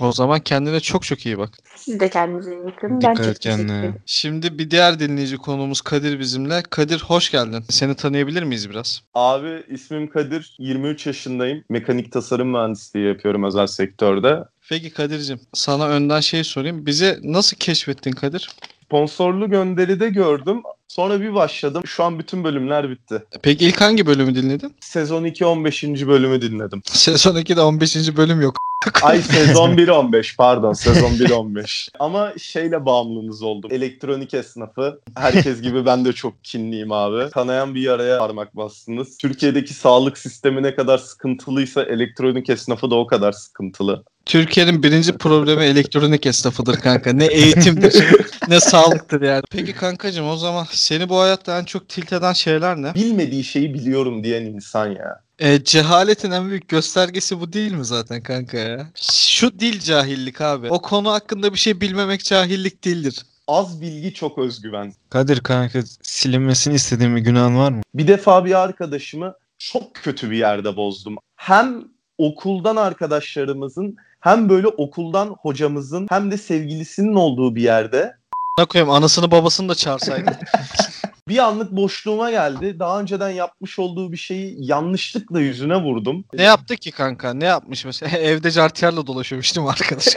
[0.00, 1.50] O zaman kendine çok çok iyi bak.
[1.76, 2.90] Siz de kendinize iyi bakın.
[2.90, 3.78] ben Dikkat çok et teşekkür kendine.
[3.78, 3.94] ederim.
[4.06, 6.62] Şimdi bir diğer dinleyici konuğumuz Kadir bizimle.
[6.70, 7.64] Kadir hoş geldin.
[7.70, 9.02] Seni tanıyabilir miyiz biraz?
[9.14, 11.64] Abi ismim Kadir, 23 yaşındayım.
[11.68, 14.44] Mekanik tasarım mühendisliği yapıyorum özel sektörde.
[14.68, 16.86] Peki Kadir'cim sana önden şey sorayım.
[16.86, 18.50] Bizi nasıl keşfettin Kadir?
[18.84, 20.62] Sponsorlu gönderide gördüm.
[20.88, 21.82] Sonra bir başladım.
[21.86, 23.22] Şu an bütün bölümler bitti.
[23.42, 24.74] Peki ilk hangi bölümü dinledin?
[24.80, 25.84] Sezon 2 15.
[25.84, 26.82] bölümü dinledim.
[26.90, 28.16] Sezon 2'de 15.
[28.16, 28.56] bölüm yok.
[29.02, 31.88] Ay sezon 1 15 pardon sezon 1 15.
[31.98, 33.70] Ama şeyle bağımlınız oldum.
[33.72, 35.00] Elektronik esnafı.
[35.16, 37.30] Herkes gibi ben de çok kinliyim abi.
[37.30, 39.18] Kanayan bir yaraya parmak bastınız.
[39.18, 44.04] Türkiye'deki sağlık sistemi ne kadar sıkıntılıysa elektronik esnafı da o kadar sıkıntılı.
[44.28, 47.12] Türkiye'nin birinci problemi elektronik esnafıdır kanka.
[47.12, 48.04] Ne eğitimdir
[48.48, 49.42] ne sağlıktır yani.
[49.50, 52.94] Peki kankacığım o zaman seni bu hayatta en çok tilt eden şeyler ne?
[52.94, 55.20] Bilmediği şeyi biliyorum diyen insan ya.
[55.38, 58.86] E, cehaletin en büyük göstergesi bu değil mi zaten kanka ya?
[59.30, 60.68] Şu dil cahillik abi.
[60.70, 63.22] O konu hakkında bir şey bilmemek cahillik değildir.
[63.46, 64.92] Az bilgi çok özgüven.
[65.10, 67.82] Kadir kanka silinmesini istediğin bir günahın var mı?
[67.94, 71.16] Bir defa bir arkadaşımı çok kötü bir yerde bozdum.
[71.36, 71.84] Hem
[72.18, 78.16] okuldan arkadaşlarımızın hem böyle okuldan hocamızın hem de sevgilisinin olduğu bir yerde
[78.58, 80.34] Ne koyayım anasını babasını da çağırsaydın.
[81.28, 82.78] bir anlık boşluğuma geldi.
[82.78, 86.24] Daha önceden yapmış olduğu bir şeyi yanlışlıkla yüzüne vurdum.
[86.32, 87.34] ne yaptı ki kanka?
[87.34, 88.18] Ne yapmış mesela?
[88.18, 90.16] Evde jartiyerle dolaşıyormuş değil mi arkadaş?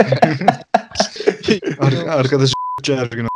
[1.79, 2.53] Ar- arkadaş
[2.87, 3.27] her gün.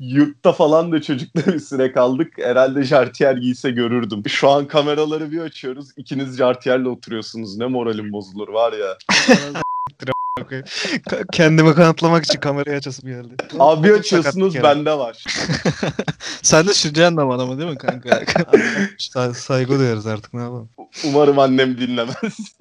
[0.00, 2.32] Yurtta falan da çocuklar üstüne kaldık.
[2.38, 4.22] Herhalde jartiyer giyse görürdüm.
[4.28, 5.88] Şu an kameraları bir açıyoruz.
[5.96, 7.56] İkiniz jartiyerle oturuyorsunuz.
[7.56, 8.96] Ne moralim bozulur var ya.
[11.32, 13.34] Kendimi kanıtlamak için kamerayı açasım geldi.
[13.58, 15.24] Abi açıyorsunuz bende var.
[16.42, 18.08] Sen de süreceksin de bana mı değil mi kanka?
[18.98, 20.68] Sa- saygı duyarız artık ne yapalım.
[21.04, 22.54] Umarım annem dinlemez.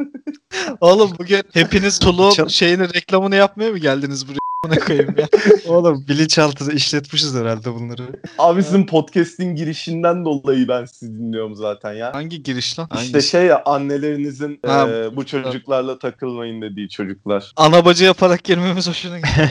[0.81, 4.41] Oğlum bugün hepiniz Tulu şeyini reklamını yapmaya mı geldiniz buraya?
[4.69, 5.27] Ne koyayım ya?
[5.67, 8.03] Oğlum bilinçaltı işletmişiz herhalde bunları.
[8.37, 12.13] Abi sizin podcast'in girişinden dolayı ben sizi dinliyorum zaten ya.
[12.13, 12.89] Hangi giriş lan?
[12.93, 13.29] İşte Hangisi?
[13.29, 14.89] şey ya annelerinizin Ha.
[14.89, 17.53] e, bu çocuklarla takılmayın dediği çocuklar.
[17.55, 19.49] Ana bacı yaparak girmemiz hoşuna gitti.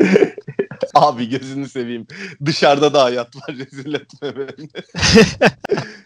[0.94, 2.06] Abi gözünü seveyim.
[2.44, 4.68] Dışarıda da hayat var rezil etme beni.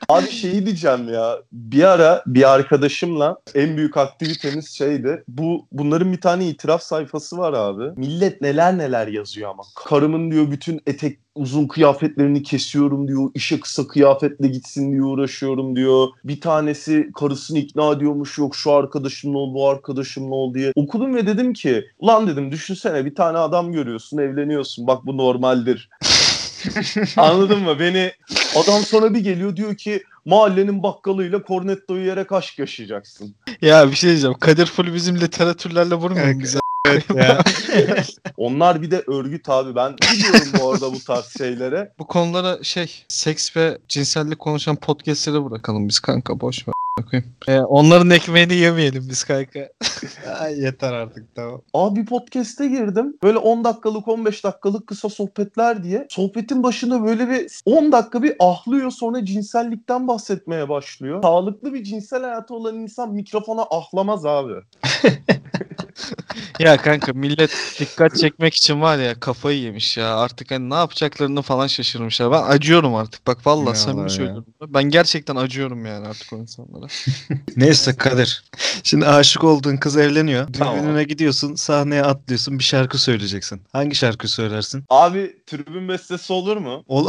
[0.09, 1.39] Abi şeyi diyeceğim ya.
[1.53, 5.25] Bir ara bir arkadaşımla en büyük aktivitemiz şeydi.
[5.29, 8.01] Bu bunların bir tane itiraf sayfası var abi.
[8.01, 9.63] Millet neler neler yazıyor ama.
[9.75, 13.31] Karımın diyor bütün etek uzun kıyafetlerini kesiyorum diyor.
[13.35, 16.09] İşe kısa kıyafetle gitsin diye uğraşıyorum diyor.
[16.25, 20.73] Bir tanesi karısını ikna ediyormuş yok şu arkadaşımla ol bu arkadaşımla ol diye.
[20.77, 25.91] Okudum ve dedim ki ulan dedim düşünsene bir tane adam görüyorsun evleniyorsun bak bu normaldir.
[27.17, 27.79] Anladın mı?
[27.81, 28.13] Beni
[28.57, 33.35] adam sonra bir geliyor diyor ki mahallenin bakkalıyla kornetto yiyerek aşk yaşayacaksın.
[33.63, 34.37] ya bir şey diyeceğim.
[34.41, 36.61] Kadir full bizim literatürlerle vurmuyor mu Kanka.
[36.87, 37.03] Bize?
[37.09, 37.43] Evet ya.
[38.37, 39.75] Onlar bir de örgüt abi.
[39.75, 41.93] Ben biliyorum bu arada bu tarz şeylere.
[41.99, 46.74] Bu konulara şey seks ve cinsellik konuşan podcastleri bırakalım biz kanka boş ver.
[46.99, 47.27] Bakayım.
[47.49, 49.69] Ee, onların ekmeğini yemeyelim biz kanka.
[50.41, 51.63] Ay, yeter artık tamam.
[51.75, 53.17] Abi bir podcast'e girdim.
[53.23, 56.07] Böyle 10 dakikalık 15 dakikalık kısa sohbetler diye.
[56.11, 61.23] Sohbetin başında böyle bir 10 dakika bir ahlıyor sonra cinsellikten bahsetmeye başlıyor.
[61.23, 64.53] Sağlıklı bir cinsel hayatı olan insan mikrofona ahlamaz abi.
[66.59, 70.17] ya kanka millet dikkat çekmek için var ya kafayı yemiş ya.
[70.17, 72.31] Artık hani ne yapacaklarını falan şaşırmışlar.
[72.33, 73.27] Ben acıyorum artık.
[73.27, 74.09] Bak vallahi Ya samimi ya.
[74.09, 74.47] söylüyorum.
[74.69, 76.84] Ben gerçekten acıyorum yani artık o insanlara.
[77.57, 78.45] Neyse Kadir.
[78.83, 80.49] Şimdi aşık olduğun kız evleniyor.
[80.59, 80.77] Tamam.
[80.79, 83.63] Düğününe gidiyorsun, sahneye atlıyorsun, bir şarkı söyleyeceksin.
[83.73, 84.85] Hangi şarkı söylersin?
[84.91, 86.85] Abi tribün bestesi olur mu?
[86.87, 87.09] Ol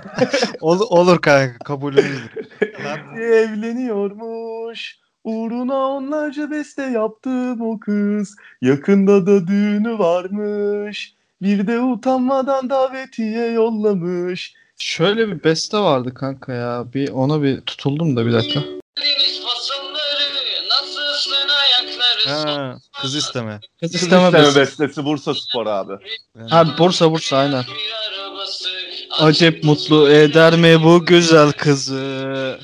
[0.60, 2.46] Ol- olur kanka, kabulümüzdür.
[3.20, 4.96] Evleniyormuş.
[5.24, 8.36] Uğruna onlarca beste yaptım o kız.
[8.62, 11.14] Yakında da düğünü varmış.
[11.42, 14.54] Bir de utanmadan davetiye yollamış.
[14.78, 16.84] Şöyle bir beste vardı kanka ya.
[16.94, 18.60] Bir ona bir tutuldum da bir dakika.
[22.66, 23.60] Ha, kız isteme.
[23.80, 24.60] Kız isteme isteme beste.
[24.60, 25.92] bestesi Bursa Spor abi.
[26.50, 27.64] Ha Bursa Bursa aynen.
[29.18, 32.58] Acep mutlu eder mi bu güzel kızı?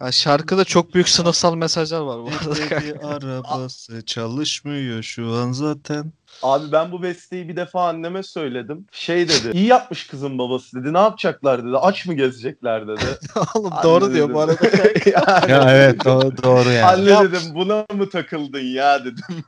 [0.00, 3.06] Ya şarkıda çok büyük sınıfsal mesajlar var bu arada.
[3.08, 6.12] arabası çalışmıyor şu an zaten.
[6.42, 8.86] Abi ben bu besteyi bir defa anneme söyledim.
[8.92, 9.50] Şey dedi.
[9.52, 10.92] İyi yapmış kızın babası dedi.
[10.92, 11.76] Ne yapacaklar dedi.
[11.76, 13.04] Aç mı gezecekler dedi.
[13.54, 14.34] Oğlum Anne doğru diyor dedim.
[14.34, 14.56] bu arada.
[15.06, 16.84] yani, Ya evet doğru, doğru yani.
[16.84, 19.24] Anne dedim buna mı takıldın ya dedim.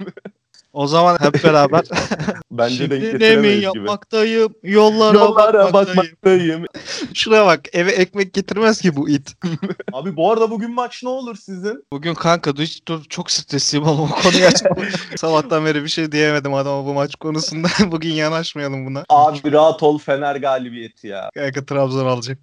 [0.73, 1.83] O zaman hep beraber.
[2.51, 5.97] Bence Şimdi ne mi yapmaktayım, yollara, Yollara bakmaktayım.
[5.97, 6.65] bakmaktayım.
[7.15, 9.35] Şuraya bak eve ekmek getirmez ki bu it.
[9.93, 11.85] Abi bu arada bugün maç ne olur sizin?
[11.93, 14.77] Bugün kanka dur, dur çok stresliyim ama o konuyu açalım.
[15.17, 17.69] Sabahtan beri bir şey diyemedim adama bu maç konusunda.
[17.87, 19.05] Bugün yanaşmayalım buna.
[19.09, 21.31] Abi rahat ol Fener galibiyeti ya.
[21.35, 22.39] Kanka Trabzon alacak.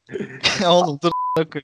[0.68, 1.12] Oğlum dur.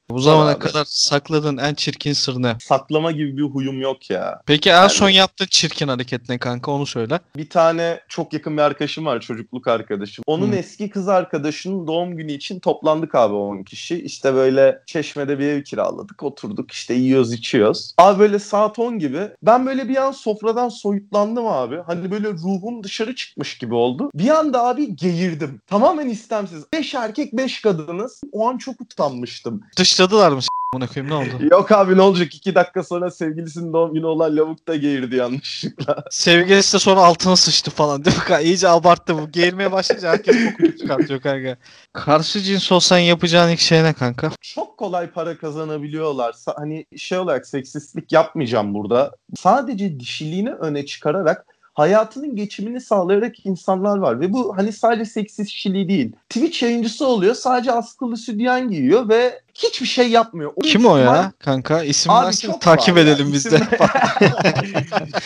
[0.09, 0.59] Bu zamana Abi.
[0.59, 2.55] kadar sakladığın en çirkin sır ne?
[2.61, 4.41] Saklama gibi bir huyum yok ya.
[4.45, 7.19] Peki en Yani- son yaptığın çirkin hareket ne kanka onu söyle.
[7.37, 10.23] Bir tane çok yakın bir arkadaşım var çocukluk arkadaşım.
[10.27, 10.55] Onun Hı.
[10.55, 14.01] eski kız arkadaşının doğum günü için toplandık abi 10 kişi.
[14.03, 17.93] İşte böyle çeşmede bir ev kiraladık oturduk işte yiyoruz içiyoruz.
[17.97, 21.77] Abi böyle saat 10 gibi ben böyle bir an sofradan soyutlandım abi.
[21.87, 24.09] Hani böyle ruhum dışarı çıkmış gibi oldu.
[24.15, 25.61] Bir anda abi geğirdim.
[25.67, 26.63] Tamamen istemsiz.
[26.73, 28.21] 5 erkek 5 kadınız.
[28.31, 29.61] O an çok utanmıştım.
[29.77, 30.41] Dışladılar mı
[30.75, 31.45] Buna koyayım ne oldu?
[31.51, 36.03] Yok abi ne olacak 2 dakika sonra sevgilisinin doğum günü olan lavuk da geğirdi yanlışlıkla.
[36.11, 38.23] Sevgilisi de sonra altına sıçtı falan değil mi?
[38.23, 38.39] kanka?
[38.39, 39.31] İyice abarttı bu.
[39.31, 41.57] Geğirmeye başlayınca herkes kokunu çıkartıyor kanka.
[41.93, 44.31] Karşı cins olsan yapacağın ilk şey ne kanka?
[44.41, 46.35] çok kolay para kazanabiliyorlar.
[46.55, 49.11] Hani şey olarak seksistlik yapmayacağım burada.
[49.35, 54.19] Sadece dişiliğini öne çıkararak hayatının geçimini sağlayarak insanlar var.
[54.19, 56.11] Ve bu hani sadece seksist kişiliği değil.
[56.29, 57.35] Twitch yayıncısı oluyor.
[57.35, 60.53] Sadece askılı sütyen giyiyor ve hiçbir şey yapmıyor.
[60.55, 61.83] O Kim o ya kanka?
[61.83, 63.79] İsim Abi versin takip edelim biz İsim- de.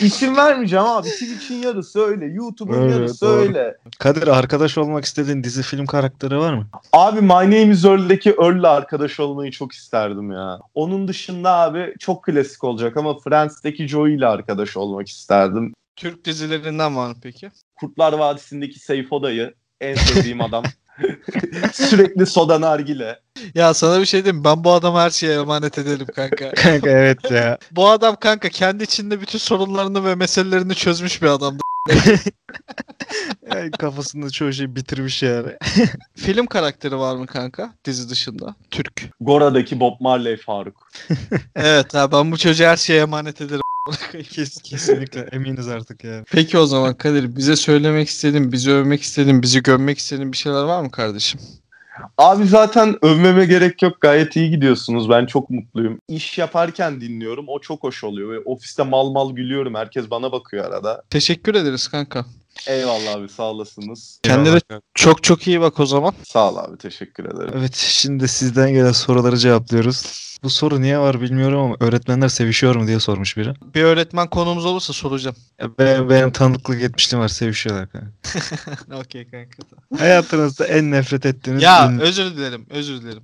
[0.00, 1.08] İsim vermeyeceğim abi.
[1.08, 2.24] Twitch'in yarısı öyle.
[2.26, 3.40] YouTube'un Evet, yarısı doğru.
[3.40, 3.76] öyle.
[3.98, 6.66] Kadir arkadaş olmak istediğin dizi film karakteri var mı?
[6.92, 10.58] Abi My Name is Earl'deki Earl'le arkadaş olmayı çok isterdim ya.
[10.74, 15.72] Onun dışında abi çok klasik olacak ama Friends'teki Joey ile arkadaş olmak isterdim.
[16.00, 17.50] Türk dizilerinden var mı peki?
[17.76, 20.64] Kurtlar Vadisi'ndeki Seyfo dayı en sevdiğim adam.
[21.72, 23.20] Sürekli soda nargile.
[23.54, 24.44] Ya sana bir şey diyeyim?
[24.44, 26.50] Ben bu adama her şeye emanet edelim kanka.
[26.54, 27.58] Kanka evet ya.
[27.70, 31.56] bu adam kanka kendi içinde bütün sorunlarını ve meselelerini çözmüş bir adam.
[33.54, 35.52] Yani kafasında çoğu şey bitirmiş yani.
[36.16, 38.54] Film karakteri var mı kanka dizi dışında?
[38.70, 39.02] Türk.
[39.20, 40.90] Gora'daki Bob Marley Faruk.
[41.56, 43.60] Evet ha ben bu çocuğa her şeye emanet ederim.
[44.30, 46.24] Kes, kesinlikle eminiz artık yani.
[46.32, 50.62] Peki o zaman Kadir bize söylemek istediğin, bizi övmek istediğin, bizi gömmek istediğin bir şeyler
[50.62, 51.40] var mı kardeşim?
[52.18, 54.00] Abi zaten övmeme gerek yok.
[54.00, 55.10] Gayet iyi gidiyorsunuz.
[55.10, 56.00] Ben çok mutluyum.
[56.08, 57.44] İş yaparken dinliyorum.
[57.48, 58.32] O çok hoş oluyor.
[58.32, 59.74] Ve ofiste mal mal gülüyorum.
[59.74, 61.02] Herkes bana bakıyor arada.
[61.10, 62.24] Teşekkür ederiz kanka.
[62.66, 64.20] Eyvallah abi sağ olasınız.
[64.22, 64.60] Kendine
[64.94, 66.14] çok çok iyi bak o zaman.
[66.24, 67.50] Sağ ol abi teşekkür ederim.
[67.56, 70.30] Evet şimdi sizden gelen soruları cevaplıyoruz.
[70.42, 73.54] Bu soru niye var bilmiyorum ama öğretmenler sevişiyor mu diye sormuş biri.
[73.74, 75.36] Bir öğretmen konumuz olursa soracağım.
[75.60, 78.06] Ya Ben, benim tanıklık etmiştim var sevişiyorlar kanka.
[79.00, 79.56] Okey kanka.
[79.98, 83.22] Hayatınızda en nefret ettiğiniz Ya ünlü- özür dilerim, özür dilerim.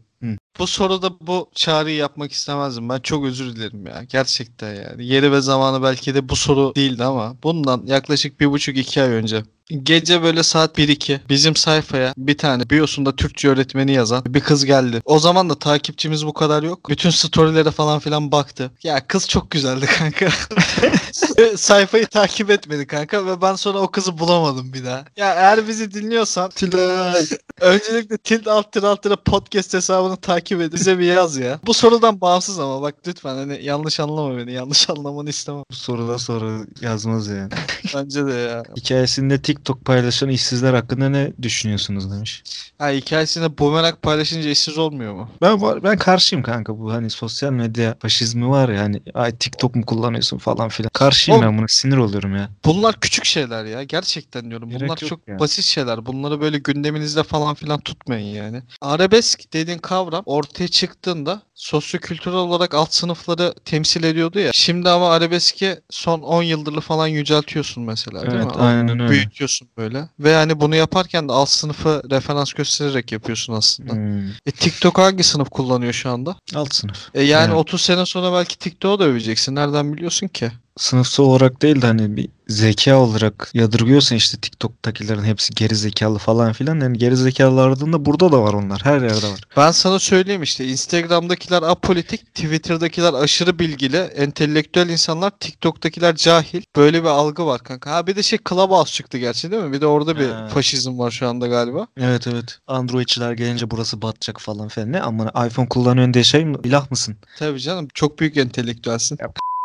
[0.59, 2.89] Bu soruda bu çağrıyı yapmak istemezdim.
[2.89, 4.03] Ben çok özür dilerim ya.
[4.09, 5.07] Gerçekten yani.
[5.07, 9.09] Yeri ve zamanı belki de bu soru değildi ama bundan yaklaşık bir buçuk iki ay
[9.09, 9.43] önce.
[9.83, 15.03] Gece böyle saat 1-2 bizim sayfaya bir tane biyosunda Türkçe öğretmeni yazan bir kız geldi.
[15.05, 16.91] O zaman da takipçimiz bu kadar yok.
[16.91, 18.71] Bütün storylere falan filan baktı.
[18.83, 20.29] Ya kız çok güzeldi kanka.
[21.57, 25.05] Sayfayı takip etmedi kanka ve ben sonra o kızı bulamadım bir daha.
[25.17, 27.27] Ya eğer bizi dinliyorsan Tülay.
[27.61, 31.59] Öncelikle tilt alt tir alt podcast hesabını takip edip bize bir yaz ya.
[31.67, 34.53] Bu sorudan bağımsız ama bak lütfen hani yanlış anlama beni.
[34.53, 35.63] Yanlış anlamanı istemem.
[35.71, 37.51] Bu soruda soru yazmaz yani.
[37.95, 38.63] Bence de ya.
[38.77, 42.43] Hikayesinde TikTok paylaşan işsizler hakkında ne düşünüyorsunuz demiş.
[42.79, 45.29] Ha hikayesinde bumerang paylaşınca işsiz olmuyor mu?
[45.43, 49.87] Ben ben karşıyım kanka bu hani sosyal medya faşizmi var ya hani ay TikTok mu
[49.87, 50.91] kullanıyorsun falan filan.
[50.93, 52.51] Karşıyım Oğlum- ben buna sinir oluyorum ya.
[52.65, 53.83] Bunlar küçük şeyler ya.
[53.83, 54.69] Gerçekten diyorum.
[54.71, 55.39] Gerek Bunlar çok ya.
[55.39, 56.07] basit şeyler.
[56.07, 58.63] Bunları böyle gündeminizde falan filan tutmayın yani.
[58.81, 64.51] Arabesk dediğin kavram ortaya çıktığında sosyokültürel olarak alt sınıfları temsil ediyordu ya.
[64.53, 68.63] Şimdi ama arabeski son 10 yıldır falan yüceltiyorsun mesela değil Evet mi?
[68.63, 69.11] aynen öyle.
[69.11, 70.09] büyütüyorsun böyle.
[70.21, 73.93] Ve hani bunu yaparken de alt sınıfı referans göstererek yapıyorsun aslında.
[73.93, 74.29] Hmm.
[74.47, 76.37] E TikTok hangi sınıf kullanıyor şu anda?
[76.55, 77.09] Alt sınıf.
[77.15, 77.57] E yani Evet.
[77.57, 79.55] 30 sene sonra belki TikTok'u da öveceksin.
[79.55, 80.53] Nereden biliyorsun ki?
[80.79, 86.53] Sınıfsal olarak değil de hani bir zeka olarak yadırgıyorsan işte TikTok'takilerin hepsi geri zekalı falan
[86.53, 86.81] filan.
[86.81, 88.81] Yani geri zekalı aradığında burada da var onlar.
[88.85, 89.41] Her yerde var.
[89.57, 96.63] Ben sana söyleyeyim işte Instagram'dakiler apolitik, Twitter'dakiler aşırı bilgili, entelektüel insanlar, TikTok'takiler cahil.
[96.77, 97.91] Böyle bir algı var kanka.
[97.91, 99.73] Ha bir de şey Clubhouse çıktı gerçi değil mi?
[99.73, 100.49] Bir de orada bir Ha.
[100.49, 101.87] faşizm var şu anda galiba.
[102.01, 102.59] Evet evet.
[102.67, 104.93] Androidçiler gelince burası batacak falan filan.
[104.93, 106.57] Ne amına iPhone kullanıyorsun diye şey mi?
[106.65, 107.17] İlah mısın?
[107.39, 109.19] Tabii canım çok büyük entelektüelsin.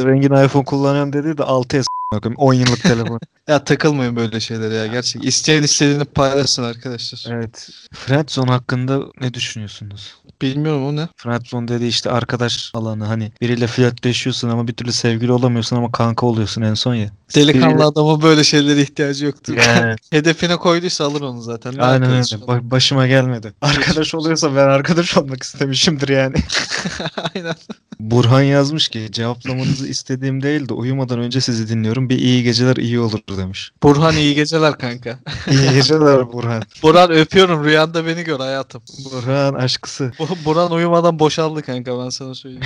[0.06, 3.20] Rengin iPhone kullanıyorsun dedi de 6S bakayım 10 yıllık telefon.
[3.48, 5.26] Ya takılmayın böyle şeylere ya gerçek.
[5.26, 7.34] İsteyen istediğini paylaşsın arkadaşlar.
[7.36, 7.70] evet.
[7.94, 10.16] Friendzone hakkında ne düşünüyorsunuz?
[10.42, 11.08] Bilmiyorum o ne?
[11.18, 16.26] Friendzone dedi işte arkadaş alanı hani biriyle flörtleşiyorsun ama bir türlü sevgili olamıyorsun ama kanka
[16.26, 17.10] oluyorsun en son ya.
[17.36, 19.58] Delikanlı adama böyle şeylere ihtiyacı yoktur.
[19.68, 19.96] Yani.
[20.12, 21.78] Hedefine koyduysa alır onu zaten.
[21.78, 22.06] Ne Aynen öyle.
[22.16, 22.48] arkadaşı olur?
[22.48, 23.54] Ba- başıma gelmedi.
[23.62, 26.36] Arkadaş oluyorsa ben arkadaş olmak istemişimdir yani.
[27.36, 27.56] Aynen.
[28.00, 32.10] Burhan yazmış ki cevaplamanızı istediğim değil de uyumadan önce sizi dinliyorum.
[32.10, 33.72] Bir iyi geceler iyi olur demiş.
[33.84, 35.20] Burhan iyi geceler kanka.
[35.52, 36.64] İyi geceler Burhan.
[36.84, 38.82] Burhan öpüyorum rüyanda beni gör hayatım.
[39.06, 40.12] Burhan aşkısı.
[40.20, 42.66] Bu Burhan uyumadan boşaldı kanka ben sana söyleyeyim.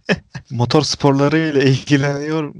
[0.50, 2.54] Motor sporlarıyla ilgileniyor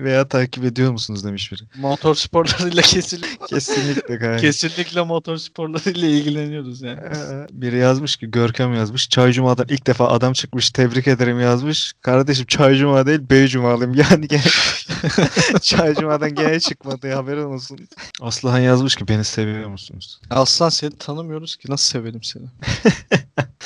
[0.00, 1.60] veya takip ediyor musunuz demiş biri.
[1.76, 4.36] motor sporlarıyla kesinlikle, Kesinlikle kanka.
[4.36, 7.00] kesinlikle motor sporlarıyla ilgileniyoruz yani.
[7.00, 9.08] Ee, Biri yazmış ki Görkem yazmış.
[9.08, 11.92] Çay Cuma'dan ilk defa adam çıkmış tebrik ederim yazmış.
[12.00, 13.94] Kardeşim Çay Cuma değil Bey Cuma'lıyım.
[13.94, 14.42] Yani gene
[15.62, 17.78] Çay Cuma'dan gene çıkmadı haberin olsun.
[18.20, 20.20] Aslıhan yazmış ki beni seviyor musunuz?
[20.30, 22.44] Aslan seni tanımıyoruz ki nasıl sevelim seni?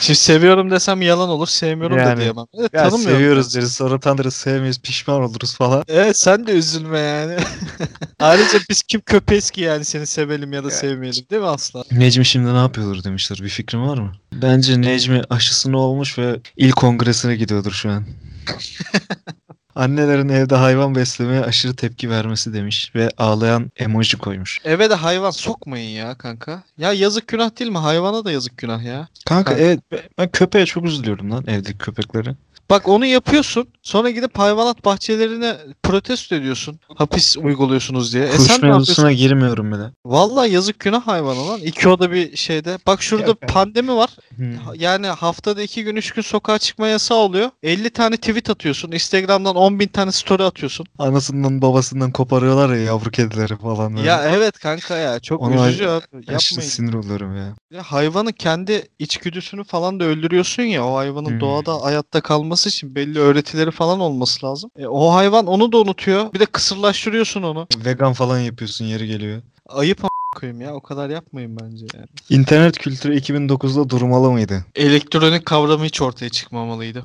[0.00, 2.20] Şimdi seviyorum desem yalan olur, sevmiyorum da Yani.
[2.20, 2.44] diyemem.
[2.58, 3.16] Evet, Ya tanımıyorum.
[3.16, 5.84] seviyoruz deriz sonra tanırız sevmeyiz pişman oluruz falan.
[5.88, 7.36] Evet sen de üzülme yani.
[8.18, 10.74] Ayrıca biz kim köpeğiz ki yani seni sevelim ya da Ya.
[10.74, 11.84] sevmeyelim değil mi Aslan?
[11.92, 13.38] Necmi şimdi ne yapıyordur demişler.
[13.42, 14.12] Bir fikrin var mı?
[14.32, 18.04] Bence Necmi aşısını olmuş ve il kongresine gidiyordur şu an.
[19.78, 24.58] Annelerin evde hayvan beslemeye aşırı tepki vermesi demiş ve ağlayan emoji koymuş.
[24.64, 26.62] Eve de hayvan sokmayın ya kanka.
[26.78, 27.78] Ya yazık günah değil mi?
[27.78, 29.08] Hayvana da yazık günah ya.
[29.26, 29.64] Kanka Kanka.
[29.64, 29.80] evet
[30.18, 32.34] ben- köpeğe çok üzülüyorum lan evdeki köpekleri.
[32.70, 33.68] Bak onu yapıyorsun.
[33.88, 36.80] Sonra gidip hayvanat bahçelerine protesto ediyorsun.
[36.96, 38.24] Hapis uyguluyorsunuz diye.
[38.24, 38.76] E Kuş sen ne yapıyorsun?
[38.78, 39.82] mevzusuna girmiyorum bile.
[40.04, 41.60] Vallahi yazık günah hayvana lan.
[41.60, 42.78] İki oda bir şeyde.
[42.86, 44.10] Bak şurada pandemi var.
[44.36, 44.52] Hmm.
[44.74, 47.50] Yani haftada iki gün üç gün sokağa çıkma yasağı oluyor.
[47.62, 48.92] 50 tane tweet atıyorsun.
[48.92, 50.86] Instagram'dan 10 bin tane story atıyorsun.
[50.98, 53.96] Anasından babasından koparıyorlar ya yavru kedileri falan.
[53.96, 54.08] böyle.
[54.08, 55.84] Ya evet kanka ya çok Ona üzücü.
[55.88, 56.40] Aşırı Yapmayın.
[56.70, 57.54] sinir oluyorum ya.
[57.70, 60.86] Ya hayvanın kendi içgüdüsünü falan da öldürüyorsun ya.
[60.86, 61.40] O hayvanın Hmm.
[61.40, 64.70] doğada hayatta kalması için belli öğretileri falan olması lazım.
[64.78, 66.32] E, o hayvan onu da unutuyor.
[66.32, 67.66] Bir de kısırlaştırıyorsun onu.
[67.84, 69.42] Vegan falan yapıyorsun yeri geliyor.
[69.68, 70.02] Ayıp
[70.36, 70.74] koyayım ya.
[70.74, 72.06] O kadar yapmayın bence yani.
[72.30, 74.64] İnternet kültürü 2009'da durmalı mıydı?
[74.74, 77.04] Elektronik kavramı hiç ortaya çıkmamalıydı.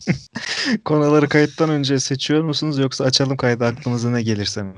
[0.84, 4.72] Konuları kayıttan önce seçiyor musunuz yoksa açalım kaydı aklınıza ne gelirse mi?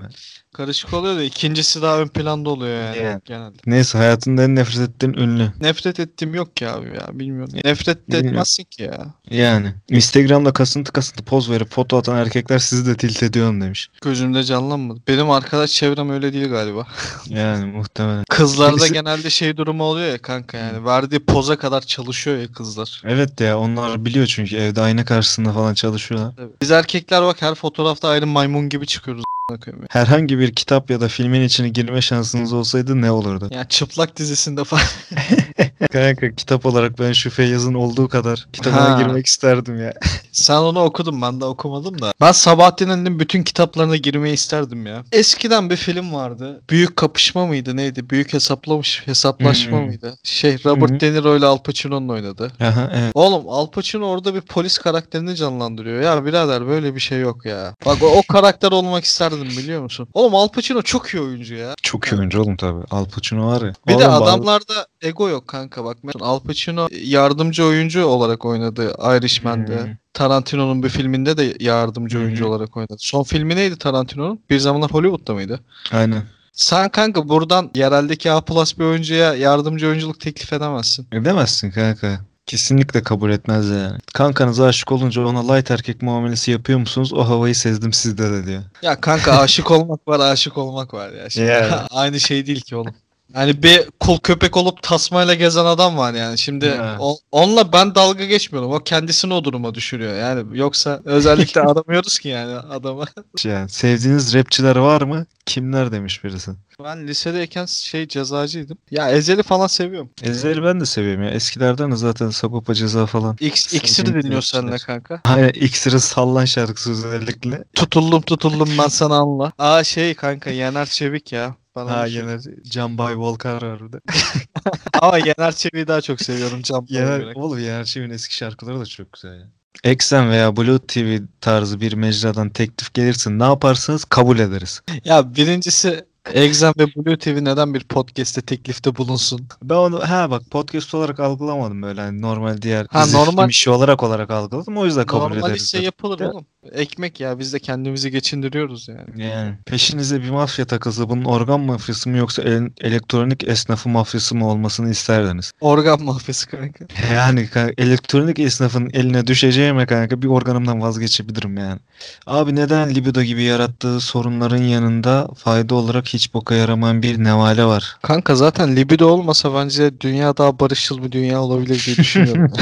[0.57, 3.21] Karışık oluyor da ikincisi daha ön planda oluyor yani Yani.
[3.25, 3.57] genelde.
[3.67, 5.53] Neyse hayatında en nefret ettiğin ünlü.
[5.61, 7.55] Nefret ettiğim yok ki abi ya bilmiyorum.
[7.65, 8.29] Nefret de Bilmiyorum.
[8.29, 9.07] etmezsin ki ya.
[9.31, 9.75] Yani.
[9.91, 13.89] Instagram'da kasıntı kasıntı poz verip foto atan erkekler sizi de tilt ediyorum demiş.
[14.03, 15.01] Gözümde canlanmadı.
[15.09, 16.87] Benim arkadaş çevrem öyle değil galiba.
[17.29, 18.25] Yani muhtemelen.
[18.31, 20.85] Kızlarda Birisi- genelde şey durumu oluyor ya kanka yani.
[20.85, 23.03] Verdiği poza kadar çalışıyor ya kızlar.
[23.05, 26.35] Evet ya onlar biliyor çünkü evde ayna karşısında falan çalışıyorlar.
[26.63, 29.25] Biz erkekler bak her fotoğrafta ayrı maymun gibi çıkıyoruz.
[29.51, 29.57] Ya.
[29.91, 33.49] Herhangi bir kitap ya da filmin içine girme şansınız olsaydı ne olurdu?
[33.51, 34.83] Yani çıplak dizisinde falan.
[35.93, 39.03] Kanka kitap olarak ben şu Feyyaz'ın olduğu kadar kitabına Ha.
[39.03, 39.93] girmek isterdim ya.
[40.33, 42.13] Sen onu okudun ben de okumadım da.
[42.21, 45.05] Ben Sabahattin Ali'nin bütün kitaplarına girmeyi isterdim ya.
[45.13, 46.63] Eskiden bir film vardı.
[46.71, 48.11] Büyük kapışma mıydı neydi?
[48.11, 49.87] Büyük hesaplamış hesaplaşma Hmm.
[49.87, 50.19] mıydı?
[50.23, 51.01] Şey Robert hı.
[51.01, 52.53] De Niro ile Al Pacino'nun oynadı.
[52.61, 53.11] Aha evet.
[53.15, 56.03] Oğlum Al Pacino orada bir polis karakterini canlandırıyor.
[56.03, 57.75] Ya birader böyle bir şey yok ya.
[57.87, 60.09] Bak o, o karakter olmak isterdim biliyor musun?
[60.15, 61.75] Oğlum Al Pacino çok iyi oyuncu ya.
[61.83, 62.85] Çok iyi oyuncu oğlum tabi.
[62.91, 63.73] Al Pacino var ya.
[63.89, 65.97] Bir de Oğlum bazı- adamlarda ego yok kanka bak.
[66.21, 69.83] Al Pacino yardımcı oyuncu olarak oynadı Irishman'de.
[69.85, 69.91] Hmm.
[70.15, 72.95] Tarantino'nun bir filminde de yardımcı oyuncu olarak oynadı.
[72.99, 74.41] Son filmi neydi Tarantino'nun?
[74.51, 75.61] Bir zamanlar Hollywood'da mıydı?
[75.93, 76.23] Aynen.
[76.53, 81.07] Sen kanka buradan yereldeki A plus bir oyuncuya yardımcı oyunculuk teklif edemezsin.
[81.13, 82.21] Edemezsin kanka.
[82.47, 83.99] Kesinlikle kabul etmez yani.
[84.15, 87.13] Kankanız aşık olunca ona light erkek muamelesi yapıyor musunuz?
[87.13, 88.63] O havayı sezdim sizde de diyor.
[88.83, 91.31] Ya kanka aşık olmak var aşık olmak var ya.
[91.31, 91.73] Şimdi Yani.
[91.91, 92.95] Aynı şey değil ki oğlum.
[93.35, 96.39] Yani bir kul köpek olup tasmayla gezen adam var yani.
[96.39, 96.67] Şimdi
[97.01, 98.73] o- onunla ben dalga geçmiyorum.
[98.73, 100.15] O kendisini o duruma düşürüyor.
[100.15, 103.05] Yani yoksa özellikle aramıyoruz ki yani adamı.
[103.45, 105.27] Yani sevdiğiniz rapçiler var mı?
[105.47, 106.51] Kimler demiş birisi.
[106.85, 108.79] Ben lisedeyken şey cezacıydım.
[108.91, 110.11] Ya Ezel'i falan seviyorum.
[110.23, 111.31] Ezeli ben de seviyorum ya.
[111.31, 113.37] Eskilerden de zaten Sagopa Ceza falan.
[113.41, 114.61] X, Sevdiğim İksir'i dinliyor rapçiler.
[114.61, 115.21] seninle kanka.
[115.25, 117.65] Aynen İksir'in sallan şarkısı özellikle.
[117.75, 119.53] Tutuldum tutuldum ben sana anla.
[119.59, 121.55] Aa şey kanka Yener Çevik ya.
[121.77, 124.01] Bana Ha bir şey- Can Bay Volkar var burada.
[125.01, 127.35] Ama Yener Çevik'i daha çok seviyorum Can Yener, Yener...
[127.35, 129.47] oğlum Yener Çevik'in eski şarkıları da çok güzel ya.
[129.85, 134.05] Exxen veya Blue TV tarzı bir mecradan teklif gelirse ne yaparsınız?
[134.05, 134.81] Kabul ederiz.
[135.05, 139.49] Ya birincisi Exam ve Blue TV neden bir podcast'te teklifte bulunsun?
[139.63, 144.03] Ben onu ha bak podcast olarak algılamadım böyle hani normal diğer Ha, normal- işi olarak
[144.03, 144.77] olarak algıladım.
[144.79, 145.63] O yüzden kabul Normal ederiz.
[145.63, 145.85] ise dedim.
[145.85, 146.31] yapılır Ya.
[146.31, 146.47] oğlum.
[146.73, 149.23] Ekmek ya biz de kendimizi geçindiriyoruz yani.
[149.25, 154.49] Yani peşinize bir mafya takılsa bunun organ mafyası mı yoksa el- elektronik esnafı mafyası mı
[154.49, 155.53] olmasını isterdiniz?
[155.61, 156.85] Organ mafyası kanka.
[157.15, 161.81] Yani ka- elektronik esnafın eline düşeceğime kanka bir organımdan vazgeçebilirim yani.
[162.27, 167.97] Abi neden libido gibi yarattığı sorunların yanında fayda olarak hiç boka yaramayan bir nevale var?
[168.03, 172.53] Kanka zaten libido olmasa bence dünya daha barışçıl bir dünya olabilir diye düşünüyorum.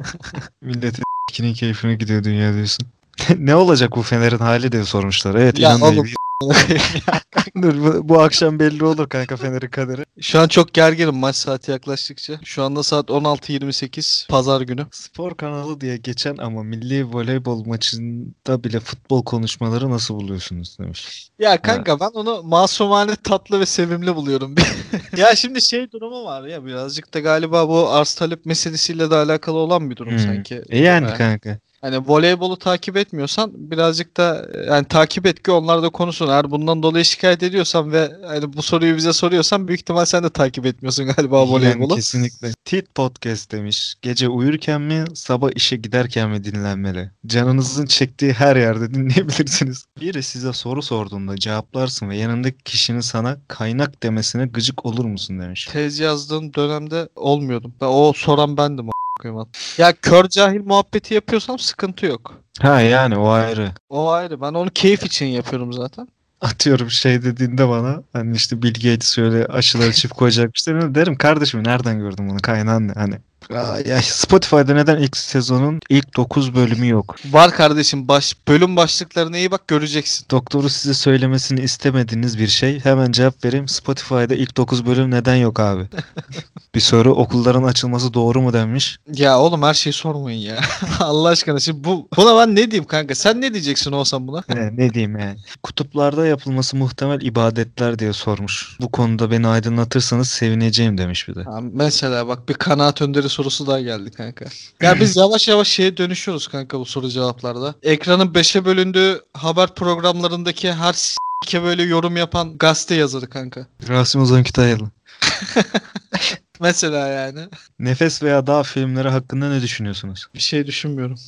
[0.62, 2.86] Milletin s**kinin keyfine gidiyor dünya diyorsun.
[3.38, 5.34] ne olacak bu Fener'in hali diye sormuşlar.
[5.34, 5.94] Evet Ya inanmayın.
[5.94, 6.06] oğlum,
[7.62, 10.04] Dur, bu, bu akşam belli olur kanka Fener'in kaderi.
[10.20, 12.40] Şu an çok gerginim maç saati yaklaştıkça.
[12.44, 14.86] Şu anda saat 16.28 pazar günü.
[14.90, 21.28] Spor kanalı diye geçen ama milli voleybol maçında bile futbol konuşmaları nasıl buluyorsunuz demiş.
[21.38, 24.54] Ya kanka ben onu masumane tatlı ve sevimli buluyorum.
[25.16, 29.56] ya şimdi şey durumu var ya birazcık da galiba bu arz talep meselesiyle de alakalı
[29.56, 30.18] olan bir durum Hmm.
[30.18, 30.62] sanki.
[30.68, 31.18] E yani Evet.
[31.18, 31.58] kanka.
[31.86, 36.28] Hani voleybolu takip etmiyorsan birazcık da yani takip et ki onlar da konuşsun.
[36.28, 40.30] Eğer bundan dolayı şikayet ediyorsan ve hani bu soruyu bize soruyorsan büyük ihtimal sen de
[40.30, 41.94] takip etmiyorsun galiba Yani voleybolu.
[41.94, 42.52] kesinlikle.
[42.64, 43.94] Tit Podcast demiş.
[44.02, 47.10] Gece uyurken mi, sabah işe giderken mi dinlenmeli?
[47.26, 49.84] Canınızın çektiği her yerde dinleyebilirsiniz.
[50.00, 55.68] Biri size soru sorduğunda cevaplarsın ve yanındaki kişinin sana kaynak demesine gıcık olur musun demiş.
[55.72, 57.72] Tez yazdığım dönemde olmuyordum.
[57.80, 58.86] Ben, o soran bendim.
[59.20, 59.46] Koyayım.
[59.78, 62.34] Ya kör cahil muhabbeti yapıyorsam sıkıntı yok.
[62.60, 63.72] Ha yani o ayrı.
[63.88, 64.40] O ayrı.
[64.40, 66.08] Ben onu keyif için yapıyorum zaten.
[66.40, 71.64] Atıyorum şey dediğinde bana hani işte Bill Gates öyle aşıları çift koyacakmış derim, derim kardeşim
[71.64, 72.92] nereden gördün bunu kaynağın ne?
[72.92, 73.14] Hani
[73.54, 77.16] Aa, ya Spotify'da neden ilk sezonun ilk 9 bölümü yok?
[77.30, 80.26] Var kardeşim baş bölüm başlıklarına iyi bak göreceksin.
[80.30, 82.80] Doktoru size söylemesini istemediğiniz bir şey.
[82.84, 83.68] Hemen cevap vereyim.
[83.68, 85.82] Spotify'da ilk 9 bölüm neden yok abi?
[86.74, 88.98] bir soru okulların açılması doğru mu denmiş.
[89.14, 90.56] Ya oğlum her şeyi sormayın ya.
[91.00, 93.14] Allah aşkına şimdi bu buna ben ne diyeyim kanka?
[93.14, 94.42] Sen ne diyeceksin olsan buna?
[94.48, 95.36] Ne, ne diyeyim yani.
[95.62, 98.76] Kutuplarda yapılması muhtemel ibadetler diye sormuş.
[98.80, 101.42] Bu konuda beni aydınlatırsanız sevineceğim demiş bir de.
[101.42, 104.44] Ha, mesela bak bir kanaat önderi sorusu daha geldi kanka.
[104.82, 107.74] Ya biz yavaş yavaş şeye dönüşüyoruz kanka bu soru cevaplarda.
[107.82, 113.66] Ekranın 5'e bölündüğü haber programlarındaki her s**ke böyle yorum yapan gazete yazarı kanka.
[113.88, 114.90] Rasim Ozan Kütahyalı.
[116.60, 117.40] Mesela yani.
[117.78, 120.26] Nefes veya Dağ filmleri hakkında ne düşünüyorsunuz?
[120.34, 121.18] Bir şey düşünmüyorum.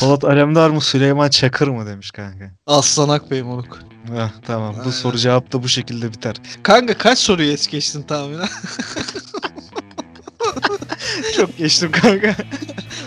[0.00, 2.50] Polat Alemdar mı Süleyman Çakır mı demiş kanka.
[2.66, 3.78] Aslan Akbey moruk.
[4.08, 4.90] Heh, tamam bu Aynen.
[4.90, 6.36] soru cevap da bu şekilde biter.
[6.62, 8.48] Kanka kaç soruyu es geçtin tahminen?
[11.38, 12.36] Çok geçtim kanka.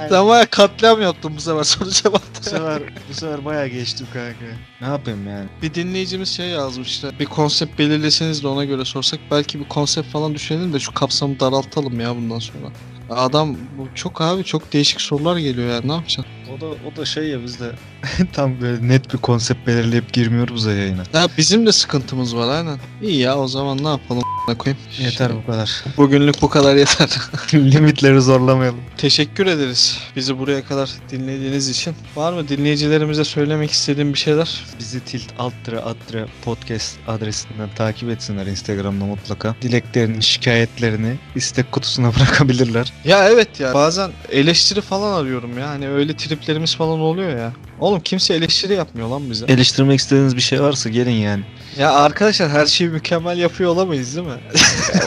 [0.09, 2.43] Sen baya katliam yaptın bu sefer soru bu cevapta.
[2.43, 4.45] sefer bu sefer bayağı geçtim kanka.
[4.81, 5.49] Ne yapayım yani?
[5.61, 7.19] Bir dinleyicimiz şey yazmış işte.
[7.19, 11.39] Bir konsept belirleseniz de ona göre sorsak belki bir konsept falan düşünelim de şu kapsamı
[11.39, 12.67] daraltalım ya bundan sonra.
[13.15, 16.25] Adam bu çok abi çok değişik sorular geliyor ya ne yapacaksın?
[16.57, 17.71] O da o da şey ya bizde
[18.33, 21.03] tam böyle net bir konsept belirleyip girmiyoruz ya yayına.
[21.13, 22.79] Ya bizim de sıkıntımız var aynen.
[23.01, 24.23] İyi ya o zaman ne yapalım
[24.57, 24.81] koyayım.
[24.99, 25.83] Yeter bu kadar.
[25.97, 27.09] Bugünlük bu kadar yeter.
[27.53, 28.79] Limitleri zorlamayalım.
[28.97, 31.95] Teşekkür ederiz bizi buraya kadar dinlediğiniz için.
[32.15, 34.63] Var mı dinleyicilerimize söylemek istediğim bir şeyler?
[34.79, 39.55] Bizi tilt alt tire alt tire podcast adresinden takip etsinler Instagram'da mutlaka.
[39.61, 42.93] Dileklerini, şikayetlerini istek kutusuna bırakabilirler.
[43.05, 45.69] Ya evet ya bazen eleştiri falan arıyorum ya.
[45.69, 47.53] Hani öyle triplerimiz falan oluyor ya.
[47.81, 49.45] Oğlum kimse eleştiri yapmıyor lan bize.
[49.45, 51.43] Eleştirmek istediğiniz bir şey varsa gelin yani.
[51.77, 54.33] Ya arkadaşlar her şeyi mükemmel yapıyor olamayız değil mi?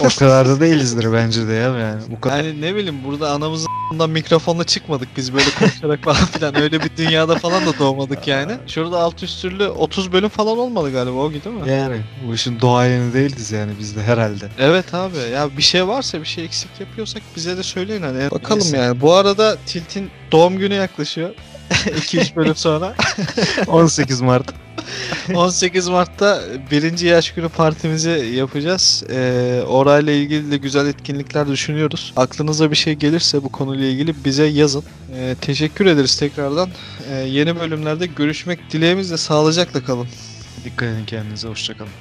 [0.01, 2.03] o kadar da değilizdir bence de ya yani.
[2.09, 2.37] Bu kadar.
[2.37, 3.69] Yani ne bileyim burada anamızın
[4.09, 6.61] mikrofonla çıkmadık biz böyle konuşarak falan filan.
[6.63, 8.53] Öyle bir dünyada falan da doğmadık yani.
[8.67, 11.71] Şurada alt üstürlü 30 bölüm falan olmadı galiba o değil mi?
[11.71, 11.97] Yani
[12.29, 14.49] bu işin doğayeni değiliz yani biz de herhalde.
[14.59, 18.31] Evet abi ya bir şey varsa bir şey eksik yapıyorsak bize de söyleyin hani.
[18.31, 18.77] Bakalım Neyse.
[18.77, 19.01] yani.
[19.01, 21.31] Bu arada Tilt'in doğum günü yaklaşıyor.
[21.71, 22.95] 2-3 bölüm sonra.
[23.67, 24.55] 18 Mart.
[25.35, 29.05] 18 Mart'ta birinci yaş günü partimizi yapacağız.
[29.11, 32.13] Ee, orayla ilgili de güzel etkinlikler düşünüyoruz.
[32.17, 34.85] Aklınıza bir şey gelirse bu konuyla ilgili bize yazın.
[35.17, 36.69] Ee, teşekkür ederiz tekrardan.
[37.11, 40.09] Ee, yeni bölümlerde görüşmek dileğimizle sağlıcakla kalın.
[40.65, 41.93] Dikkat edin kendinize hoşçakalın.